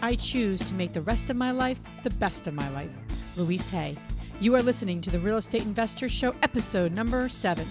[0.00, 2.90] I choose to make the rest of my life the best of my life.
[3.36, 3.96] Louise Hay.
[4.40, 7.66] You are listening to the Real Estate InvestHER Show, episode number seven.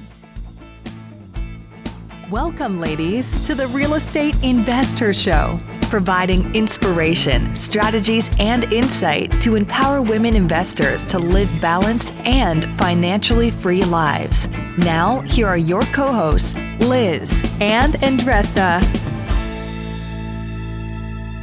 [2.30, 10.02] Welcome, ladies, to the Real Estate InvestHER Show, providing inspiration, strategies, and insight to empower
[10.02, 14.50] women investors to live balanced and financially free lives.
[14.78, 18.82] Now, here are your co hosts, Liz and Andresa.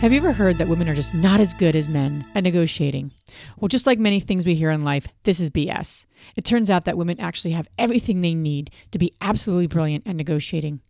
[0.04, 3.10] Have you ever heard that women are just not as good as men at negotiating?
[3.56, 6.04] Well, just like many things we hear in life, this is BS.
[6.36, 10.14] It turns out that women actually have everything they need to be absolutely brilliant at
[10.14, 10.82] negotiating.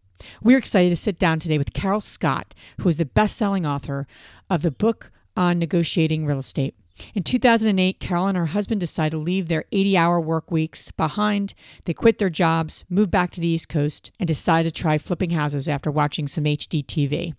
[0.43, 4.09] We're excited to sit down today with Carol Scott, who is the best selling author
[4.51, 6.75] of the book on negotiating real estate.
[7.15, 11.55] In 2008, Carol and her husband decided to leave their 80 hour work weeks behind.
[11.85, 15.31] They quit their jobs, moved back to the East Coast, and decided to try flipping
[15.31, 17.35] houses after watching some HGTV.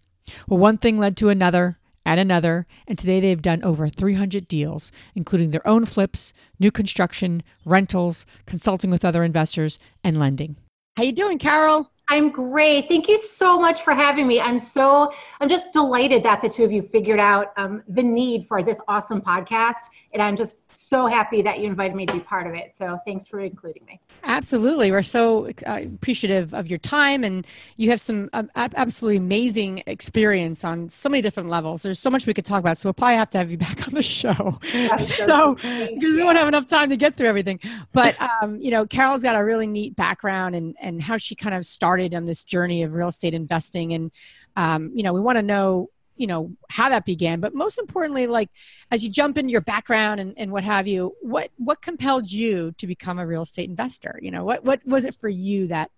[0.47, 4.91] Well, one thing led to another and another, and today they've done over 300 deals,
[5.15, 10.55] including their own flips, new construction, rentals, consulting with other investors, and lending.
[10.97, 11.91] How you doing, Carol?
[12.07, 12.87] I'm great.
[12.87, 14.39] Thank you so much for having me.
[14.39, 18.47] I'm so, I'm just delighted that the two of you figured out um, the need
[18.47, 19.89] for this awesome podcast.
[20.13, 22.75] And I'm just so happy that you invited me to be part of it.
[22.75, 23.99] So thanks for including me.
[24.23, 24.91] Absolutely.
[24.91, 27.23] We're so uh, appreciative of your time.
[27.23, 31.83] And you have some uh, absolutely amazing experience on so many different levels.
[31.83, 32.77] There's so much we could talk about.
[32.77, 34.59] So we'll probably have to have you back on the show.
[35.03, 37.59] so, because we won't have enough time to get through everything.
[37.93, 41.55] But, um, you know, Carol's got a really neat background and, and how she kind
[41.55, 44.11] of started started on this journey of real estate investing and
[44.57, 48.27] um, you know we want to know you know how that began but most importantly
[48.27, 48.49] like
[48.91, 52.71] as you jump into your background and, and what have you what what compelled you
[52.77, 55.91] to become a real estate investor you know what what was it for you that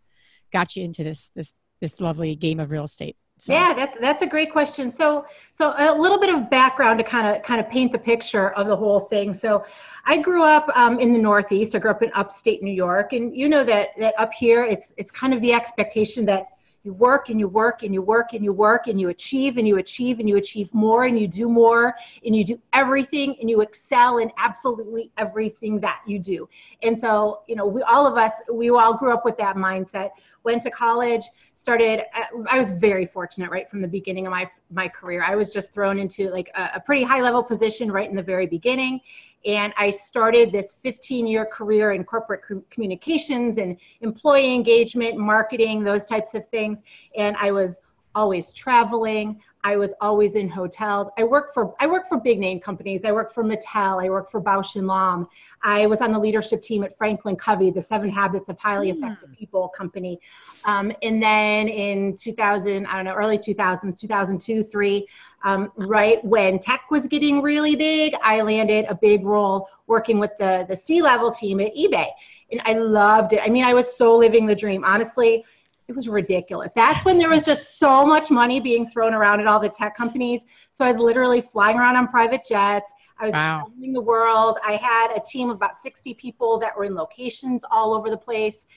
[0.51, 3.53] got you into this this this lovely game of real estate so.
[3.53, 4.91] Yeah, that's that's a great question.
[4.91, 8.49] So so a little bit of background to kind of kind of paint the picture
[8.53, 9.31] of the whole thing.
[9.33, 9.63] So
[10.05, 11.75] I grew up um, in the Northeast.
[11.75, 14.91] I grew up in upstate New York, and you know that that up here it's
[14.97, 16.47] it's kind of the expectation that
[16.87, 19.67] you work and you work and you work and you work and you achieve and
[19.67, 21.93] you achieve and you achieve more and you do more
[22.25, 26.47] and you do everything and you excel in absolutely everything that you do.
[26.83, 30.11] And so, you know, we all of us, we all grew up with that mindset.
[30.45, 31.25] Went to college,
[31.55, 32.03] started.
[32.47, 35.23] I was very fortunate right from the beginning of my my career.
[35.23, 38.23] I was just thrown into like a, a pretty high level position right in the
[38.23, 39.01] very beginning,
[39.47, 46.05] and I started this 15 year career in corporate communications and employee engagement, marketing, those
[46.05, 46.79] types of things.
[47.15, 47.79] And I was
[48.13, 49.41] always traveling.
[49.67, 51.09] I was always in hotels.
[51.17, 53.03] I worked for I worked for big name companies.
[53.03, 54.01] I worked for Mattel.
[54.01, 55.27] I worked for Bausch and Lomb.
[55.61, 58.97] I was on the leadership team at Franklin Covey, the Seven Habits of Highly mm.
[58.97, 60.21] Effective People company.
[60.63, 65.05] Um, and then in 2000, I don't know, early 2000s, 2002, three,
[65.43, 70.31] um, right when tech was getting really big, I landed a big role working with
[70.39, 72.07] the the C level team at eBay,
[72.53, 73.41] and I loved it.
[73.43, 74.85] I mean, I was so living the dream.
[74.85, 75.43] Honestly,
[75.87, 76.73] it was ridiculous.
[76.73, 79.95] That's when there was just so much money being thrown around at all the tech
[79.95, 80.43] companies.
[80.71, 82.91] So I was literally flying around on private jets.
[83.19, 83.65] I was wow.
[83.65, 84.57] traveling the world.
[84.65, 88.17] I had a team of about 60 people that were in locations all over the
[88.17, 88.67] place.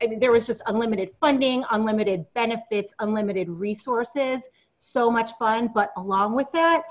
[0.00, 4.42] I mean, there was just unlimited funding, unlimited benefits, unlimited resources.
[4.76, 5.68] So much fun.
[5.74, 6.82] But along with that,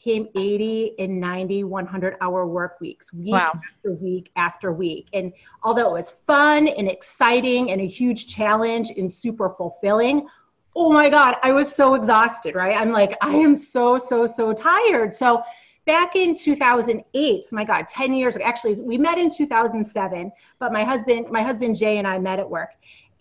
[0.00, 3.52] came 80 and 90 100 hour work weeks week wow.
[3.54, 5.08] after week after week.
[5.12, 10.26] And although it was fun and exciting and a huge challenge and super fulfilling
[10.76, 12.76] oh my god i was so exhausted right?
[12.76, 15.14] I'm like i am so so so tired.
[15.14, 15.42] So
[15.86, 20.84] back in 2008 so my god 10 years actually we met in 2007 but my
[20.84, 22.70] husband my husband jay and i met at work.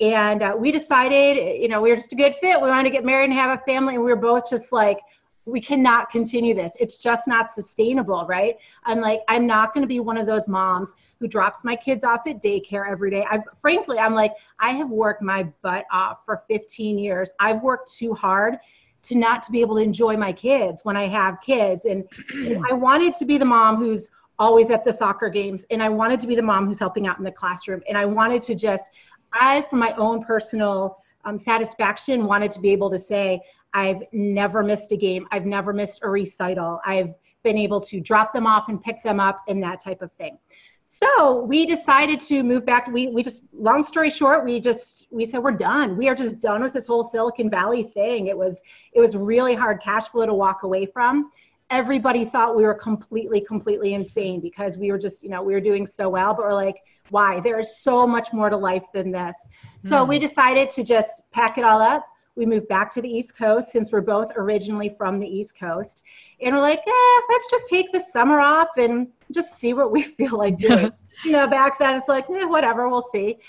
[0.02, 2.62] And uh, we decided you know we were just a good fit.
[2.62, 5.00] We wanted to get married and have a family and we were both just like
[5.50, 6.76] we cannot continue this.
[6.80, 8.58] It's just not sustainable, right?
[8.84, 12.04] I'm like, I'm not going to be one of those moms who drops my kids
[12.04, 13.26] off at daycare every day.
[13.30, 17.32] I've frankly, I'm like, I have worked my butt off for 15 years.
[17.40, 18.58] I've worked too hard
[19.02, 21.86] to not to be able to enjoy my kids when I have kids.
[21.86, 22.06] And,
[22.70, 25.66] I wanted to be the mom who's always at the soccer games.
[25.70, 27.82] And I wanted to be the mom who's helping out in the classroom.
[27.88, 28.90] And I wanted to just,
[29.34, 33.42] I, for my own personal um, satisfaction, wanted to be able to say,
[33.74, 35.28] I've never missed a game.
[35.32, 36.80] I've never missed a recital.
[36.86, 37.14] I've
[37.44, 40.38] been able to drop them off and pick them up and that type of thing.
[40.92, 42.88] So we decided to move back.
[42.88, 45.96] We, we just, long story short, we just, we said, we're done.
[45.96, 48.26] We are just done with this whole Silicon Valley thing.
[48.26, 48.60] It was,
[48.94, 51.30] it was really hard cash flow to walk away from.
[51.70, 55.62] Everybody thought we were completely, completely insane because we were just, you know, we were
[55.62, 56.78] doing so well, but we're like,
[57.12, 57.40] why?
[57.40, 59.38] There is so much more to life than this.
[59.82, 60.10] So mm.
[60.10, 62.04] we decided to just pack it all up
[62.40, 66.04] We moved back to the East Coast since we're both originally from the East Coast.
[66.42, 70.02] And we're like, eh, let's just take the summer off and just see what we
[70.18, 70.90] feel like doing.
[71.26, 73.40] you know, back then it's like, eh, whatever, we'll see.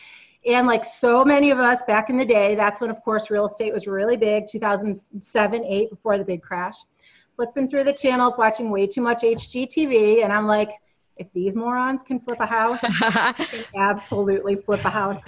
[0.45, 3.47] And like so many of us back in the day, that's when, of course, real
[3.47, 6.79] estate was really big 2007, 8, before the big crash.
[7.37, 10.25] Flipping through the channels, watching way too much HGTV.
[10.25, 10.71] And I'm like,
[11.17, 15.19] if these morons can flip a house, can absolutely flip a house.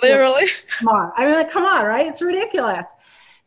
[0.00, 0.46] Literally.
[0.78, 1.12] Smart.
[1.16, 2.06] I mean, like, come on, right?
[2.06, 2.86] It's ridiculous.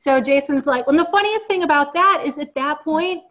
[0.03, 3.23] So Jason's like, well, the funniest thing about that is at that point,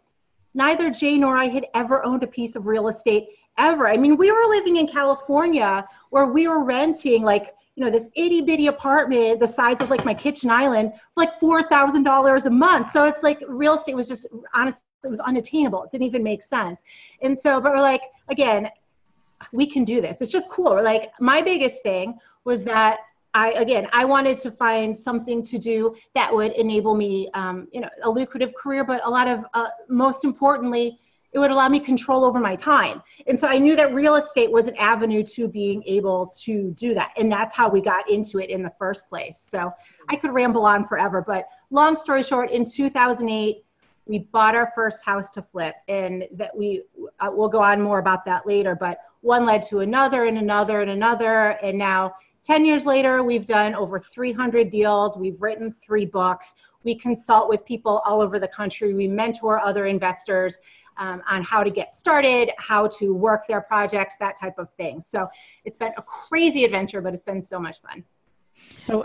[0.55, 3.27] neither Jay nor I had ever owned a piece of real estate
[3.59, 3.87] ever.
[3.87, 8.09] I mean, we were living in California where we were renting like, you know, this
[8.15, 12.89] itty bitty apartment the size of like my kitchen island for like $4,000 a month.
[12.89, 14.25] So it's like real estate was just
[14.55, 15.83] honestly, it was unattainable.
[15.83, 16.81] It didn't even make sense.
[17.21, 18.67] And so, but we're like, again,
[19.51, 20.21] we can do this.
[20.21, 20.71] It's just cool.
[20.71, 22.97] We're like, my biggest thing was that
[23.33, 27.81] I again I wanted to find something to do that would enable me um, you
[27.81, 30.99] know a lucrative career, but a lot of uh, most importantly
[31.33, 33.01] it would allow me control over my time.
[33.25, 36.93] And so I knew that real estate was an avenue to being able to do
[36.93, 37.11] that.
[37.17, 39.39] And that's how we got into it in the first place.
[39.39, 39.71] So
[40.09, 43.65] I could ramble on forever, but long story short, in 2008,
[44.05, 46.83] we bought our first house to flip and that we
[47.19, 50.81] uh, we'll go on more about that later but one led to another and another
[50.81, 52.13] and another and now
[52.43, 55.17] 10 years later we've done over 300 deals.
[55.17, 56.53] We've written three books.
[56.83, 58.93] We consult with people all over the country.
[58.93, 60.59] We mentor other investors
[60.97, 65.01] um, on how to get started how to work their projects that type of thing.
[65.01, 65.27] So
[65.65, 68.03] it's been a crazy adventure but it's been so much fun.
[68.77, 69.03] So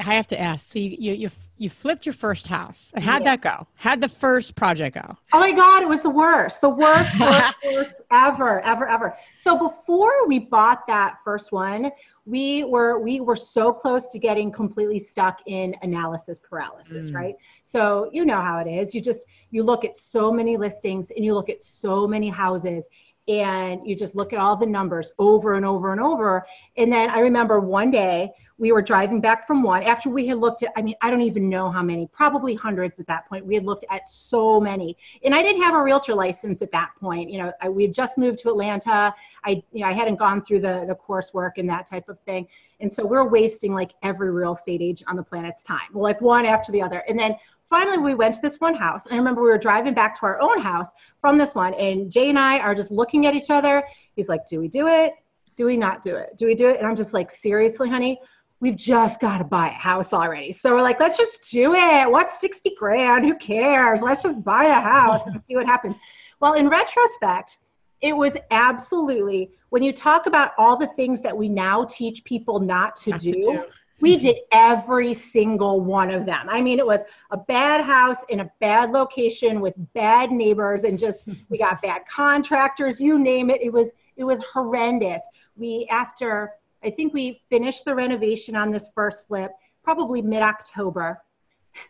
[0.00, 2.92] i have to ask so you, you, you you flipped your first house.
[2.96, 3.36] How'd yeah.
[3.36, 3.66] that go?
[3.76, 5.16] How'd the first project go?
[5.32, 9.16] Oh my God, it was the worst, the worst, worst, worst ever, ever, ever.
[9.36, 11.92] So before we bought that first one,
[12.26, 17.14] we were we were so close to getting completely stuck in analysis paralysis, mm.
[17.14, 17.34] right?
[17.62, 18.94] So you know how it is.
[18.94, 22.86] You just you look at so many listings and you look at so many houses
[23.28, 26.46] and you just look at all the numbers over and over and over.
[26.76, 30.38] And then I remember one day we were driving back from one after we had
[30.38, 33.44] looked at, I mean, I don't even know how many, probably hundreds at that point.
[33.44, 34.96] We had looked at so many.
[35.24, 37.30] And I didn't have a realtor license at that point.
[37.30, 39.12] You know, I, we had just moved to Atlanta.
[39.44, 42.46] I, you know, I hadn't gone through the, the coursework and that type of thing.
[42.78, 46.46] And so we're wasting like every real estate agent on the planet's time, like one
[46.46, 47.02] after the other.
[47.08, 47.36] And then
[47.68, 50.26] finally we went to this one house and i remember we were driving back to
[50.26, 53.50] our own house from this one and jay and i are just looking at each
[53.50, 53.82] other
[54.14, 55.14] he's like do we do it
[55.56, 58.20] do we not do it do we do it and i'm just like seriously honey
[58.60, 60.52] we've just got to buy a house already.
[60.52, 62.10] So we're like let's just do it.
[62.10, 63.24] What's 60 grand?
[63.24, 64.02] Who cares?
[64.02, 65.96] Let's just buy the house and see what happens.
[66.40, 67.58] Well in retrospect
[68.00, 72.60] it was absolutely when you talk about all the things that we now teach people
[72.60, 73.64] not to, do, to do
[74.00, 74.26] we mm-hmm.
[74.26, 76.46] did every single one of them.
[76.48, 80.98] I mean, it was a bad house in a bad location with bad neighbors and
[80.98, 83.62] just we got bad contractors, you name it.
[83.62, 85.26] It was it was horrendous.
[85.56, 86.52] We after
[86.84, 89.52] I think we finished the renovation on this first flip
[89.82, 91.20] probably mid-October.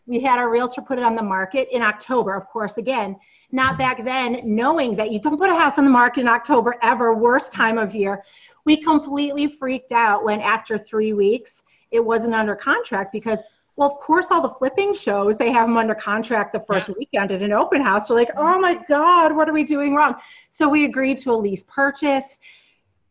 [0.06, 3.16] We had our realtor put it on the market in October, of course, again,
[3.52, 6.76] not back then knowing that you don't put a house on the market in October
[6.82, 8.24] ever, worst time of year.
[8.64, 13.42] We completely freaked out when after 3 weeks it wasn't under contract because
[13.76, 17.32] well, of course, all the flipping shows, they have them under contract the first weekend
[17.32, 18.08] at an open house.
[18.08, 20.14] We're like, oh my God, what are we doing wrong?
[20.48, 22.38] So we agreed to a lease purchase.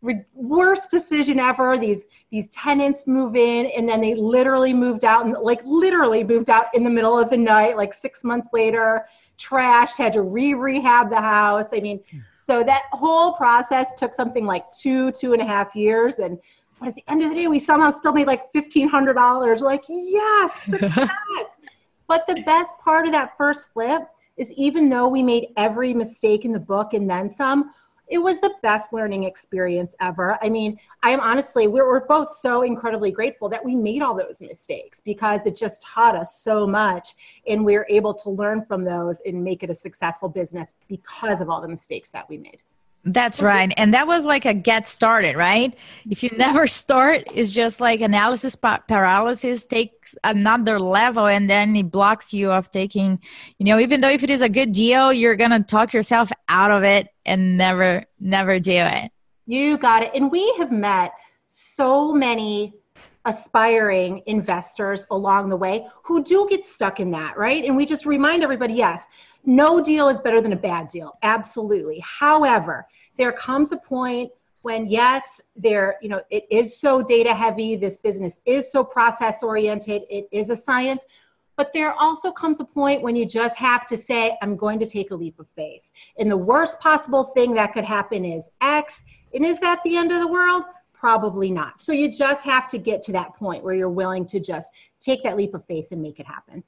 [0.03, 1.77] Re- worst decision ever.
[1.77, 6.51] These these tenants move in and then they literally moved out and like literally moved
[6.51, 9.05] out in the middle of the night, like six months later,
[9.39, 11.69] trashed, had to re-rehab the house.
[11.74, 12.01] I mean,
[12.45, 16.15] so that whole process took something like two, two and a half years.
[16.15, 16.38] And
[16.79, 19.62] but at the end of the day, we somehow still made like $1,500.
[19.62, 21.10] Like, yes, success.
[22.07, 24.03] but the best part of that first flip
[24.36, 27.72] is even though we made every mistake in the book and then some,
[28.13, 30.38] it was the best learning experience ever.
[30.43, 34.15] I mean, I am honestly, we're, we're both so incredibly grateful that we made all
[34.15, 37.15] those mistakes because it just taught us so much
[37.48, 41.41] and we we're able to learn from those and make it a successful business because
[41.41, 42.60] of all the mistakes that we made.
[43.05, 43.74] That's right.
[43.75, 45.75] And that was like a get started, right?
[46.10, 51.91] If you never start, it's just like analysis paralysis takes another level and then it
[51.91, 53.19] blocks you of taking,
[53.60, 56.31] you know, even though if it is a good deal, you're going to talk yourself
[56.48, 59.12] out of it and never, never do it.
[59.48, 60.12] You got it.
[60.15, 61.12] And we have met
[61.45, 62.74] so many
[63.25, 67.63] aspiring investors along the way who do get stuck in that, right?
[67.63, 69.07] And we just remind everybody yes,
[69.45, 71.17] no deal is better than a bad deal.
[71.23, 72.01] Absolutely.
[72.03, 74.31] However, there comes a point
[74.62, 79.43] when yes there you know it is so data heavy this business is so process
[79.43, 81.05] oriented it is a science
[81.55, 84.85] but there also comes a point when you just have to say, I'm going to
[84.85, 85.91] take a leap of faith.
[86.17, 89.03] And the worst possible thing that could happen is X.
[89.33, 90.63] And is that the end of the world?
[90.93, 91.79] Probably not.
[91.79, 95.21] So you just have to get to that point where you're willing to just take
[95.23, 96.63] that leap of faith and make it happen.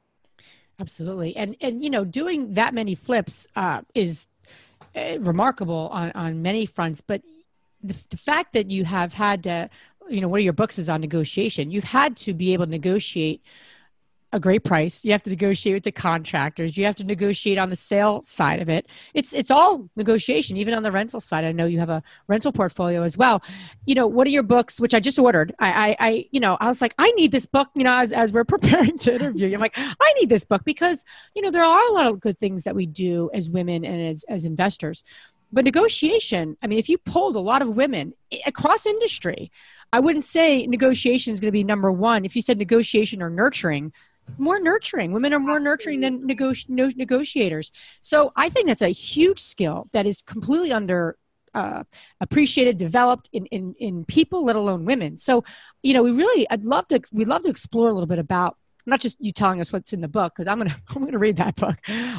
[0.79, 1.35] Absolutely.
[1.35, 4.27] And, and you know, doing that many flips uh, is
[4.95, 7.01] uh, remarkable on, on many fronts.
[7.01, 7.21] But
[7.81, 9.69] the, the fact that you have had to,
[10.09, 11.71] you know, one of your books is on negotiation.
[11.71, 13.41] You've had to be able to negotiate
[14.35, 15.05] a great price.
[15.05, 16.77] You have to negotiate with the contractors.
[16.77, 18.87] You have to negotiate on the sale side of it.
[19.13, 21.45] It's it's all negotiation, even on the rental side.
[21.45, 23.41] I know you have a rental portfolio as well.
[23.85, 25.55] You know, what are your books, which I just ordered?
[25.57, 28.11] I I, I you know, I was like, I need this book, you know, as,
[28.11, 29.53] as we're preparing to interview.
[29.53, 32.37] I'm like, I need this book because, you know, there are a lot of good
[32.37, 35.03] things that we do as women and as, as investors.
[35.53, 38.13] But negotiation, I mean, if you polled a lot of women
[38.45, 39.51] across industry,
[39.93, 42.25] I wouldn't say negotiation is going to be number one.
[42.25, 43.93] If you said negotiation or nurturing,
[44.37, 45.11] more nurturing.
[45.11, 46.25] Women are more nurturing than
[46.67, 47.71] no, negotiators.
[48.01, 51.17] So I think that's a huge skill that is completely under
[51.53, 51.83] uh,
[52.19, 55.17] appreciated, developed in, in in people, let alone women.
[55.17, 55.45] So,
[55.83, 58.57] you know, we really, I'd love to, we'd love to explore a little bit about
[58.85, 61.37] not just you telling us what's in the book because I'm gonna I'm gonna read
[61.37, 61.77] that book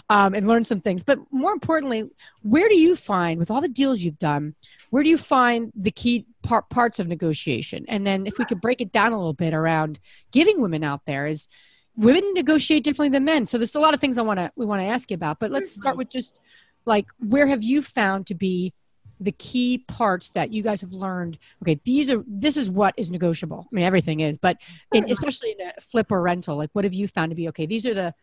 [0.08, 1.02] um, and learn some things.
[1.02, 2.10] But more importantly,
[2.42, 4.54] where do you find with all the deals you've done,
[4.90, 7.84] where do you find the key part, parts of negotiation?
[7.88, 10.00] And then if we could break it down a little bit around
[10.32, 11.48] giving women out there is
[11.96, 13.46] women negotiate differently than men.
[13.46, 15.38] So there's a lot of things I want to we want to ask you about.
[15.38, 16.40] But let's start with just
[16.84, 18.72] like where have you found to be
[19.18, 23.10] the key parts that you guys have learned okay these are this is what is
[23.10, 24.58] negotiable i mean everything is but
[24.92, 27.64] in, especially in a flip or rental like what have you found to be okay
[27.64, 28.14] these are the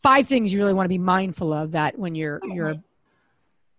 [0.00, 2.76] five things you really want to be mindful of that when you're you're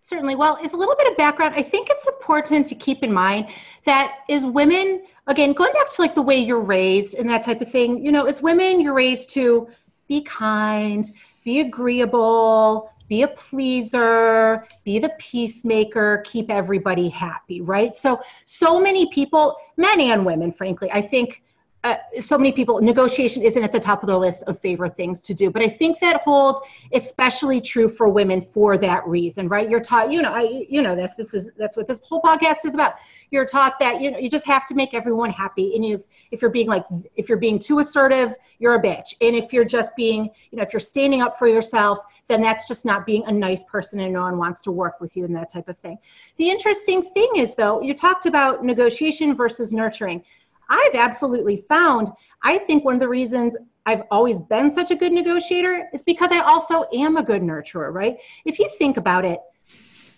[0.01, 1.53] certainly well it's a little bit of background.
[1.55, 3.47] I think it's important to keep in mind
[3.85, 7.61] that as women again going back to like the way you're raised and that type
[7.61, 9.67] of thing you know as women you're raised to
[10.07, 11.11] be kind
[11.43, 17.95] be agreeable be a pleaser be the peacemaker keep everybody happy right?
[17.95, 21.43] So so many people men and women frankly i think
[21.85, 25.21] uh, so many people negotiation isn't at the top of their list of favorite things
[25.21, 25.49] to do.
[25.49, 26.59] But i think that holds
[26.93, 29.69] especially true for women for that reason right?
[29.69, 32.65] You're taught you know i you know this this is that's what this whole podcast
[32.65, 32.95] is about.
[33.31, 35.75] You're taught that you know you just have to make everyone happy.
[35.75, 39.15] And you if you're being like if you're being too assertive you're a bitch.
[39.21, 42.67] And if you're just being you know if you're standing up for yourself then that's
[42.67, 45.35] just not being a nice person and no one wants to work with you and
[45.35, 45.97] that type of thing.
[46.35, 50.23] The interesting thing is though you talked about negotiation versus nurturing
[50.69, 52.09] I've absolutely found,
[52.43, 56.31] I think one of the reasons I've always been such a good negotiator is because
[56.31, 58.17] I also am a good nurturer, right?
[58.45, 59.39] If you think about it,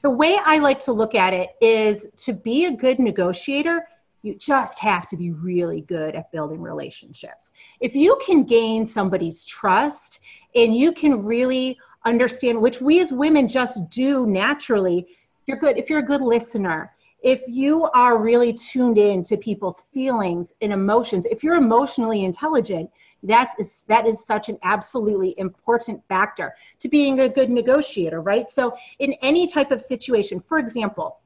[0.01, 3.87] the way I like to look at it is to be a good negotiator,
[4.23, 7.51] you just have to be really good at building relationships.
[7.79, 10.19] If you can gain somebody's trust
[10.53, 15.07] and you can really understand, which we as women just do naturally,
[15.47, 15.77] you're good.
[15.77, 20.73] If you're a good listener, if you are really tuned in to people's feelings and
[20.73, 22.89] emotions if you're emotionally intelligent
[23.23, 28.49] that's that is such an absolutely important factor to being a good negotiator right?
[28.49, 31.19] So in any type of situation for example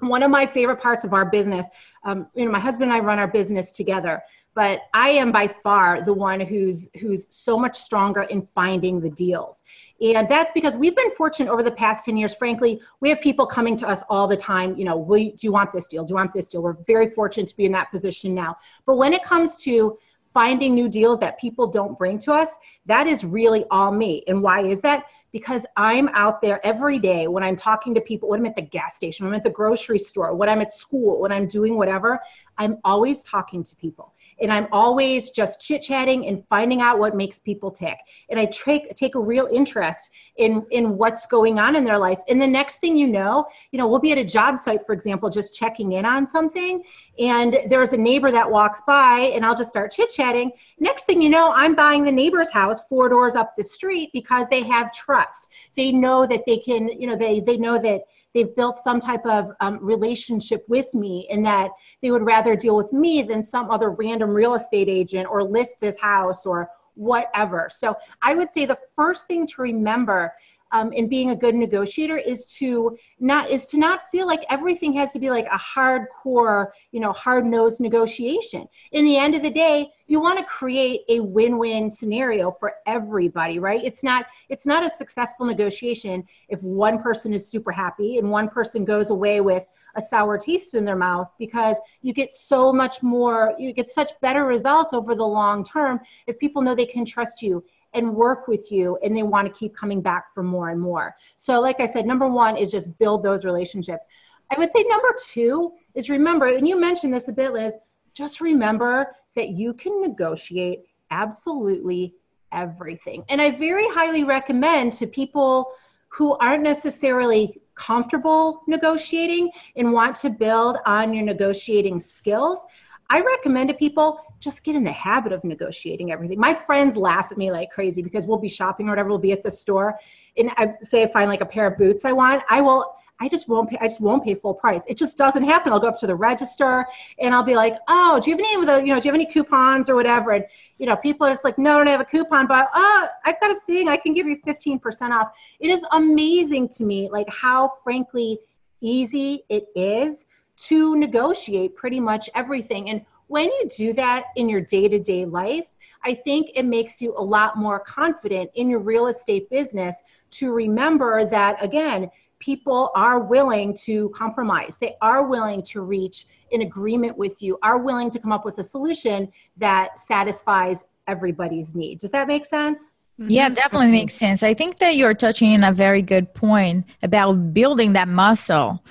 [0.00, 1.66] one of my favorite parts of our business
[2.04, 4.22] um, you know my husband and i run our business together
[4.54, 9.10] but I am by far the one who's who's so much stronger in finding the
[9.10, 9.62] deals.
[10.00, 12.34] And that's because we've been fortunate over the past 10 years.
[12.34, 15.52] Frankly, we have people coming to us all the time, you know, we, do you
[15.52, 16.04] want this deal?
[16.04, 16.62] Do you want this deal?
[16.62, 18.56] We're very fortunate to be in that position now.
[18.86, 19.98] But when it comes to
[20.32, 22.50] finding new deals that people don't bring to us,
[22.86, 24.22] that is really all me.
[24.28, 25.04] And why is that?
[25.32, 28.62] Because I'm out there every day when I'm talking to people, when I'm at the
[28.62, 31.76] gas station, when I'm at the grocery store, when I'm at school, when I'm doing
[31.76, 32.20] whatever,
[32.58, 37.16] I'm always talking to people and I'm always just chit chatting and finding out what
[37.16, 37.98] makes people tick.
[38.28, 42.18] And I take take a real interest in in what's going on in their life.
[42.28, 44.92] And the next thing you know, you know, we'll be at a job site, for
[44.92, 46.82] example, just checking in on something,
[47.18, 50.52] and there's a neighbor that walks by, and I'll just start chit chatting.
[50.78, 54.48] Next thing you know, I'm buying the neighbor's house four doors up the street because
[54.48, 55.48] they have trust.
[55.76, 58.02] They know that they can, you know, they they know that
[58.34, 61.70] they've built some type of um, relationship with me and that
[62.02, 65.76] they would rather deal with me than some other random real estate agent or list
[65.80, 67.68] this house or whatever.
[67.70, 70.32] So I would say the first thing to remember
[70.72, 74.92] um, in being a good negotiator is to not is to not feel like everything
[74.94, 78.68] has to be like a hardcore you know hard nosed negotiation.
[78.92, 83.58] In the end of the day you want to create a win-win scenario for everybody
[83.58, 83.82] right?
[83.84, 88.48] It's not it's not a successful negotiation if one person is super happy and one
[88.48, 93.02] person goes away with a sour taste in their mouth because you get so much
[93.02, 97.04] more you get such better results over the long term if people know they can
[97.04, 100.70] trust you and work with you and they want to keep coming back for more
[100.70, 101.14] and more.
[101.36, 104.06] So, like I said, number one is just build those relationships.
[104.50, 107.76] I would say number two is remember, and you mentioned this a bit, Liz,
[108.14, 110.80] just remember that you can negotiate
[111.10, 112.14] absolutely
[112.52, 113.24] everything.
[113.28, 115.72] And I very highly recommend to people
[116.08, 122.64] who aren't necessarily comfortable negotiating and want to build on your negotiating skills.
[123.10, 126.38] I recommend to people just get in the habit of negotiating everything.
[126.38, 129.32] My friends laugh at me like crazy because we'll be shopping or whatever, we'll be
[129.32, 129.98] at the store,
[130.38, 133.28] and I say I find like a pair of boots I want, I will I
[133.28, 134.82] just won't pay, I just won't pay full price.
[134.88, 135.72] It just doesn't happen.
[135.72, 136.86] I'll go up to the register
[137.18, 139.12] and I'll be like, oh, do you have any of the, you know, do you
[139.12, 140.30] have any coupons or whatever?
[140.30, 140.46] And,
[140.78, 143.38] you know, people are just like, no, I don't have a coupon, but oh, I've
[143.40, 143.88] got a thing.
[143.88, 145.32] I can give you 15% off.
[145.60, 148.38] It is amazing to me, like how frankly
[148.80, 150.24] easy it is
[150.64, 152.90] to negotiate pretty much everything.
[152.90, 155.72] And when you do that in your day to day life,
[156.04, 160.02] I think it makes you a lot more confident in your real estate business
[160.32, 164.78] to remember that, again, people are willing to compromise.
[164.78, 168.58] They are willing to reach an agreement with you, are willing to come up with
[168.58, 171.98] a solution that satisfies everybody's need.
[171.98, 172.92] Does that make sense?
[173.18, 173.54] Yeah, mm-hmm.
[173.54, 174.42] definitely makes sense.
[174.42, 178.82] I think that you're touching on a very good point about building that muscle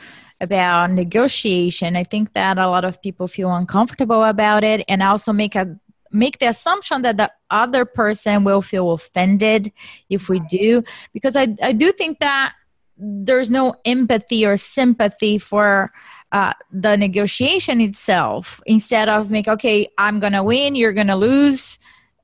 [0.41, 1.95] about negotiation.
[1.95, 5.77] I think that a lot of people feel uncomfortable about it and also make a
[6.11, 9.71] make the assumption that the other person will feel offended
[10.09, 12.53] if we do because I, I do think that
[12.97, 15.91] there's no empathy or sympathy for
[16.31, 21.79] uh, the negotiation itself instead of make okay i'm gonna win you're gonna lose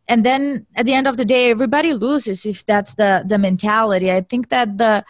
[0.08, 4.12] and then at the end of the day everybody loses if that's the the mentality
[4.12, 5.04] i think that the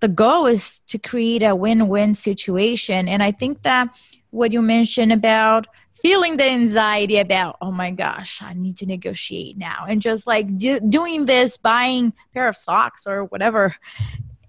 [0.00, 3.88] the goal is to create a win-win situation and i think that
[4.30, 9.56] what you mentioned about feeling the anxiety about oh my gosh i need to negotiate
[9.56, 13.74] now and just like do, doing this buying a pair of socks or whatever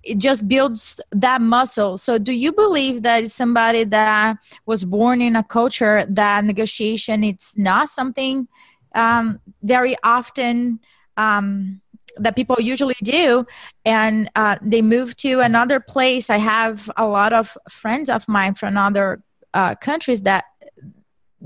[0.06, 1.98] it just builds that muscle.
[1.98, 7.58] So, do you believe that somebody that was born in a culture that negotiation it's
[7.58, 8.48] not something
[8.94, 10.80] um, very often
[11.18, 11.82] um,
[12.18, 13.46] that people usually do,
[13.86, 16.30] and uh, they move to another place?
[16.30, 19.24] I have a lot of friends of mine from other
[19.54, 20.46] uh, countries that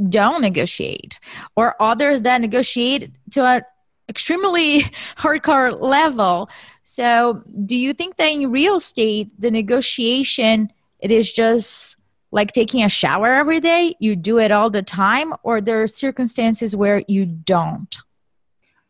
[0.10, 1.20] don't negotiate,
[1.56, 3.62] or others that negotiate to an
[4.08, 4.82] extremely
[5.18, 6.50] hardcore level.
[6.84, 11.96] So, do you think that in real estate, the negotiation it is just
[12.32, 13.96] like taking a shower every day?
[14.00, 17.96] You do it all the time, or there are circumstances where you don't?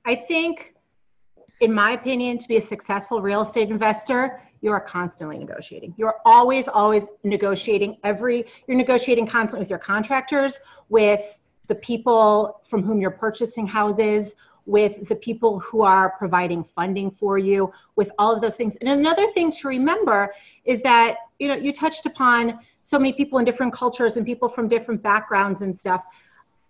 [0.06, 0.74] I think,
[1.60, 5.94] in my opinion, to be a successful real estate investor, you are constantly negotiating.
[5.98, 7.98] You're always, always negotiating.
[8.04, 14.36] Every you're negotiating constantly with your contractors, with the people from whom you're purchasing houses,
[14.66, 18.76] with the people who are providing funding for you, with all of those things.
[18.78, 20.34] And another thing to remember
[20.66, 24.50] is that, you know, you touched upon so many people in different cultures and people
[24.50, 26.04] from different backgrounds and stuff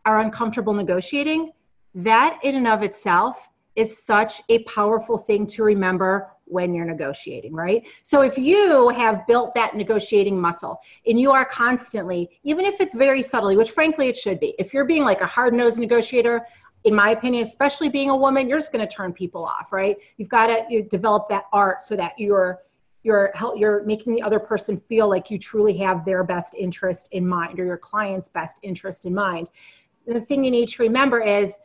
[0.05, 1.51] are uncomfortable negotiating.
[1.95, 3.49] That in and of itself
[3.79, 7.87] is such a powerful thing to remember when you're negotiating, right?
[8.01, 12.93] So if you have built that negotiating muscle and you are constantly, even if it's
[12.93, 16.45] very subtly, which frankly it should be, if you're being like a hard nosed negotiator,
[16.83, 19.95] in my opinion, especially being a woman, you're just going to turn people off, right?
[20.17, 22.59] You've got to you develop that art so that you're
[23.03, 27.25] you're you're making the other person feel like you truly have their best interest in
[27.25, 29.49] mind or your client's best interest in mind.
[30.05, 31.57] The thing you need to remember is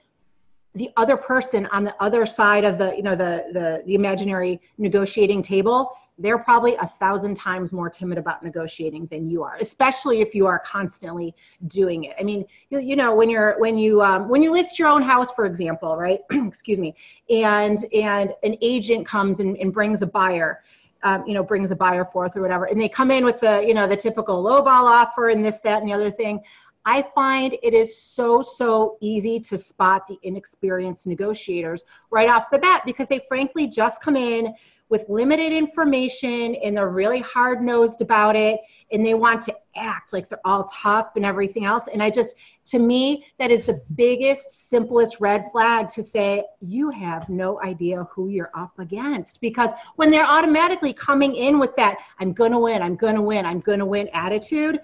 [0.75, 4.61] the other person on the other side of the you know the the, the imaginary
[4.79, 10.21] negotiating table they're probably a thousand times more timid about negotiating than you are especially
[10.21, 11.35] if you are constantly
[11.67, 12.15] doing it.
[12.19, 15.03] I mean you, you know when you're when you um, when you list your own
[15.03, 16.21] house for example right?
[16.31, 16.95] Excuse me.
[17.31, 20.63] And and an agent comes and, and brings a buyer
[21.03, 23.65] um, you know brings a buyer forth or whatever and they come in with the
[23.67, 26.41] you know the typical lowball offer and this that and the other thing
[26.87, 32.59] I find it is so, so easy to spot the inexperienced negotiators right off the
[32.59, 34.55] bat because they frankly just come in,
[34.91, 38.61] with limited information and they're really hard nosed about it
[38.93, 41.89] and they want to act like they're all tough and everything else.
[41.89, 46.91] And I just, to me, that is the biggest, simplest red flag to say, you
[46.91, 49.41] have no idea who you're up against.
[49.41, 53.23] Because when they're automatically coming in with that, I'm going to win, I'm going to
[53.23, 54.79] win, I'm going to win attitude,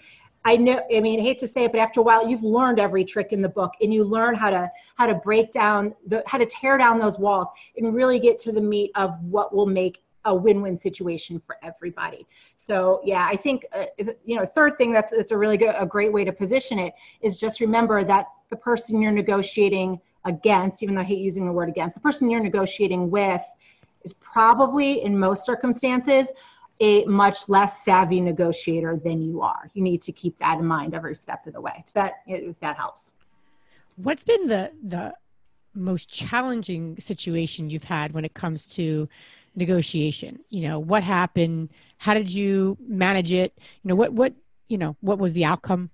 [0.44, 2.81] I know, I mean, I hate to say it, but after a while, you've learned
[2.81, 6.22] every trick in the book, and you learn how to how to break down the
[6.26, 9.66] how to tear down those walls and really get to the meat of what will
[9.66, 12.26] make a win-win situation for everybody.
[12.57, 13.87] So yeah, I think uh,
[14.24, 16.94] you know, third thing that's that's a really good a great way to position it
[17.20, 21.53] is just remember that the person you're negotiating against, even though I hate using the
[21.53, 23.42] word against, the person you're negotiating with
[24.05, 26.31] is probably in most circumstances
[26.81, 29.71] a much less savvy negotiator than you are.
[29.75, 31.85] You need to keep that in mind every step of the way.
[31.87, 33.12] So that if that helps.
[33.97, 35.14] What's been the the
[35.75, 39.09] most challenging situation you've had when it comes to
[39.55, 40.40] negotiation?
[40.49, 41.71] You know, what happened?
[41.99, 43.53] How did you manage it?
[43.83, 44.35] You know, what what
[44.71, 45.90] you know, what was the outcome?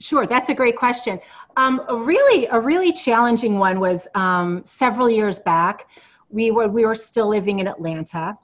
[0.00, 1.20] Sure, that's a great question.
[1.56, 5.86] Um, a really, a really challenging one was um, several years back.
[6.28, 8.36] We were we were still living in Atlanta,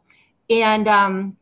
[0.51, 1.37] and um,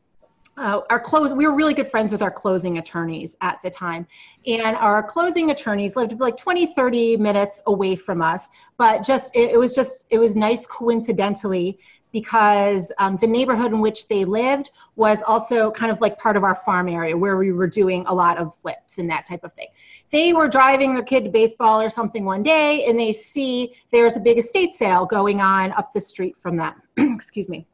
[0.56, 4.06] uh, our close we were really good friends with our closing attorneys at the time.
[4.46, 9.52] And our closing attorneys lived like 20 30 minutes away from us but just it,
[9.52, 11.78] it was just it was nice coincidentally
[12.12, 16.44] because um, the neighborhood in which they lived was also kind of like part of
[16.44, 19.52] our farm area where we were doing a lot of flips and that type of
[19.52, 19.68] thing.
[20.10, 24.16] They were driving their kid to baseball or something one day and they see there's
[24.16, 26.80] a big estate sale going on up the street from them.
[26.96, 27.66] Excuse me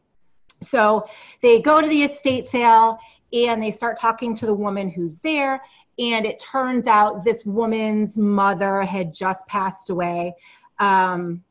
[0.64, 1.07] so
[1.40, 2.98] they go to the estate sale
[3.33, 5.62] and they start talking to the woman who's there.
[5.98, 10.35] And it turns out this woman's mother had just passed away.
[10.79, 11.42] Um,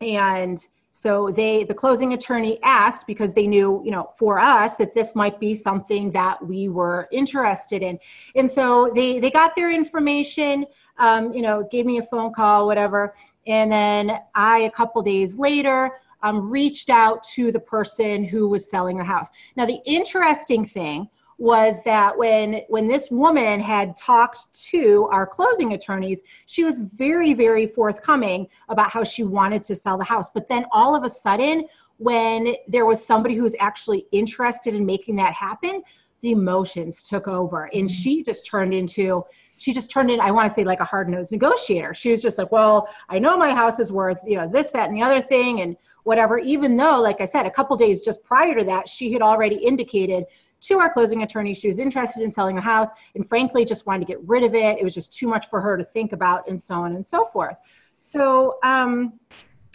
[0.00, 4.94] and so they, the closing attorney asked because they knew, you know, for us that
[4.94, 7.98] this might be something that we were interested in.
[8.34, 10.64] And so they, they got their information,
[10.96, 13.14] um, you know, gave me a phone call, whatever.
[13.46, 15.90] And then I, a couple days later,
[16.26, 19.28] um, reached out to the person who was selling the house.
[19.56, 21.08] Now, the interesting thing
[21.38, 27.34] was that when when this woman had talked to our closing attorneys she was very
[27.34, 30.30] very forthcoming about how she wanted to sell the house.
[30.30, 31.66] But then all of a sudden
[31.98, 35.82] when there was somebody who was actually interested in making that happen
[36.20, 37.68] the emotions took over.
[37.74, 39.22] And she just turned into
[39.58, 41.92] she just turned in i want to say like a hard-nosed negotiator.
[41.92, 44.88] She was just like well i know my house is worth you know this that
[44.88, 48.22] and the other thing and whatever, even though, like I said, a couple days just
[48.22, 50.24] prior to that, she had already indicated
[50.60, 54.06] to our closing attorney she was interested in selling the house and frankly just wanted
[54.06, 54.78] to get rid of it.
[54.78, 57.26] It was just too much for her to think about and so on and so
[57.26, 57.56] forth.
[57.98, 59.14] So um,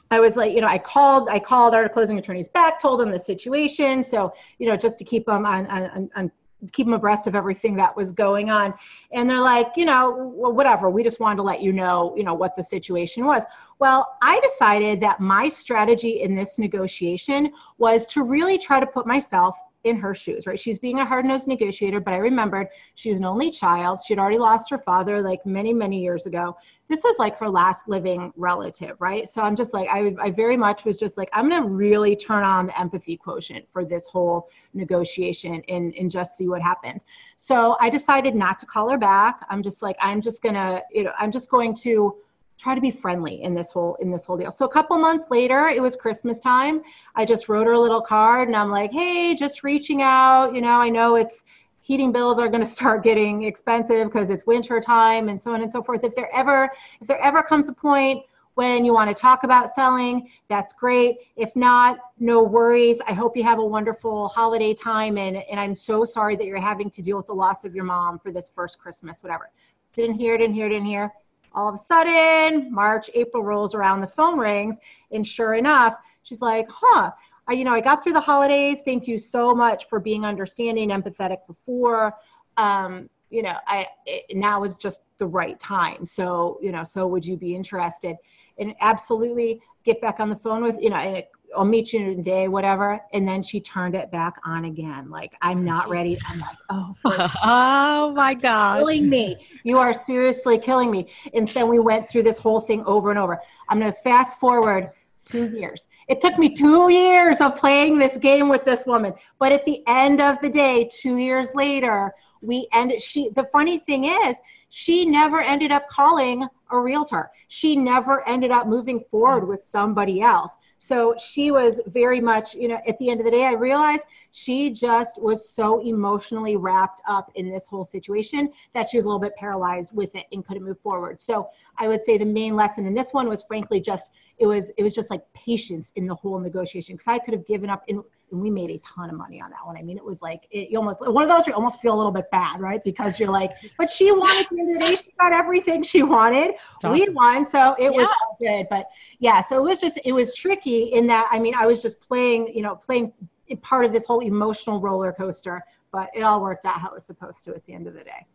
[0.09, 3.11] I was like, you know, I called, I called our closing attorneys back, told them
[3.11, 4.01] the situation.
[4.01, 6.31] So, you know, just to keep them on, on, on
[6.73, 8.73] keep them abreast of everything that was going on.
[9.11, 12.23] And they're like you know well, whatever we just wanted to let you know you
[12.23, 13.43] know what the situation was.
[13.79, 19.07] Well i decided that my strategy in this negotiation was to really try to put
[19.07, 20.59] myself in her shoes, right?
[20.59, 23.99] She's being a hard nosed negotiator, but I remembered she was an only child.
[24.05, 26.55] She'd already lost her father like many, many years ago.
[26.87, 29.27] This was like her last living relative, right?
[29.27, 32.15] So I'm just like, I, I very much was just like, I'm going to really
[32.15, 37.03] turn on the empathy quotient for this whole negotiation and, and just see what happens.
[37.37, 39.45] So I decided not to call her back.
[39.49, 42.17] I'm just like, I'm just going to, you know, I'm just going to
[42.61, 44.51] try to be friendly in this whole in this whole deal.
[44.51, 46.83] So a couple months later, it was Christmas time.
[47.15, 50.61] I just wrote her a little card and I'm like, "Hey, just reaching out, you
[50.61, 51.43] know, I know it's
[51.81, 55.61] heating bills are going to start getting expensive because it's winter time and so on
[55.61, 56.03] and so forth.
[56.03, 56.69] If there ever
[57.01, 61.15] if there ever comes a point when you want to talk about selling, that's great.
[61.37, 63.01] If not, no worries.
[63.07, 66.61] I hope you have a wonderful holiday time and and I'm so sorry that you're
[66.61, 69.49] having to deal with the loss of your mom for this first Christmas, whatever.
[69.93, 71.11] Didn't hear, didn't hear, didn't hear
[71.53, 74.77] all of a sudden, March, April rolls around, the phone rings,
[75.11, 77.11] and sure enough, she's like, huh,
[77.47, 78.81] I, you know, I got through the holidays.
[78.83, 82.15] Thank you so much for being understanding, empathetic before.
[82.57, 86.05] Um, you know, I it, now is just the right time.
[86.05, 88.17] So, you know, so would you be interested?
[88.57, 92.15] And absolutely get back on the phone with, you know, and it I'll meet you
[92.15, 92.99] today, whatever.
[93.13, 95.09] And then she turned it back on again.
[95.09, 96.17] Like, I'm not ready.
[96.29, 96.95] I'm like, oh,
[97.43, 98.79] oh my gosh.
[98.79, 99.37] Killing me.
[99.63, 101.07] You are seriously killing me.
[101.33, 103.39] And then we went through this whole thing over and over.
[103.69, 104.89] I'm going to fast forward
[105.25, 105.87] two years.
[106.07, 109.13] It took me two years of playing this game with this woman.
[109.39, 113.01] But at the end of the day, two years later, we ended.
[113.01, 114.37] She, the funny thing is,
[114.69, 117.29] she never ended up calling a realtor.
[117.49, 120.57] She never ended up moving forward with somebody else.
[120.79, 124.07] So she was very much, you know, at the end of the day, I realized
[124.31, 129.09] she just was so emotionally wrapped up in this whole situation that she was a
[129.09, 131.19] little bit paralyzed with it and couldn't move forward.
[131.19, 134.71] So I would say the main lesson in this one was frankly just it was
[134.77, 137.83] it was just like patience in the whole negotiation because I could have given up
[137.87, 139.77] in we made a ton of money on that one.
[139.77, 141.97] I mean, it was like it, you almost one of those you almost feel a
[141.97, 142.83] little bit bad, right?
[142.83, 146.03] Because you're like, but she wanted the end of the day, she got everything she
[146.03, 146.55] wanted.
[146.77, 146.93] Awesome.
[146.93, 147.97] We won, so it yeah.
[147.97, 148.67] was all good.
[148.69, 148.87] But
[149.19, 151.99] yeah, so it was just it was tricky in that I mean, I was just
[152.01, 153.13] playing, you know, playing
[153.61, 157.05] part of this whole emotional roller coaster, but it all worked out how it was
[157.05, 158.25] supposed to at the end of the day.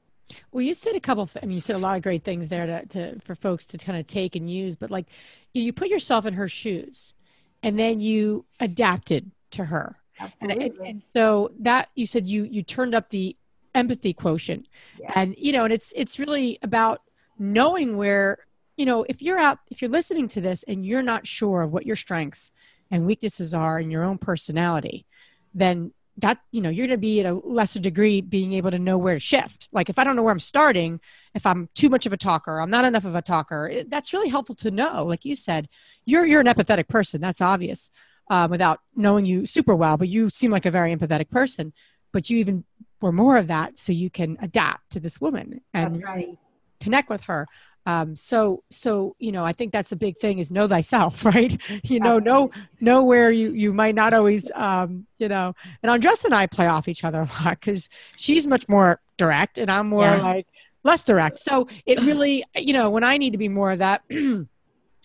[0.52, 1.28] Well, you said a couple.
[1.40, 3.78] I mean, you said a lot of great things there to, to for folks to
[3.78, 4.76] kind of take and use.
[4.76, 5.06] But like,
[5.54, 7.14] you put yourself in her shoes,
[7.62, 9.96] and then you adapted to her.
[10.18, 10.66] Absolutely.
[10.66, 13.36] And, and, and so that you said you you turned up the
[13.74, 14.66] empathy quotient,
[14.98, 15.12] Yes.
[15.14, 17.02] and you know, and it's it's really about
[17.38, 18.38] knowing where
[18.76, 21.72] you know if you're out if you're listening to this and you're not sure of
[21.72, 22.50] what your strengths
[22.90, 25.04] and weaknesses are in your own personality,
[25.52, 28.78] then that you know you're going to be at a lesser degree being able to
[28.78, 30.98] know where to shift like if i don't know where i'm starting
[31.34, 34.14] if i'm too much of a talker i'm not enough of a talker it, that's
[34.14, 35.68] really helpful to know like you said
[36.06, 37.90] you're you're an empathetic person that's obvious
[38.30, 41.72] uh, without knowing you super well but you seem like a very empathetic person
[42.12, 42.64] but you even
[43.00, 46.38] were more of that so you can adapt to this woman and That's right.
[46.80, 47.46] connect with her
[47.86, 51.56] um, so so you know i think that's a big thing is know thyself right
[51.84, 56.24] you know know know where you you might not always um, you know and andres
[56.24, 59.88] and i play off each other a lot because she's much more direct and i'm
[59.88, 60.22] more Yeah.
[60.22, 60.46] like
[60.84, 64.02] less direct so it really you know when i need to be more of that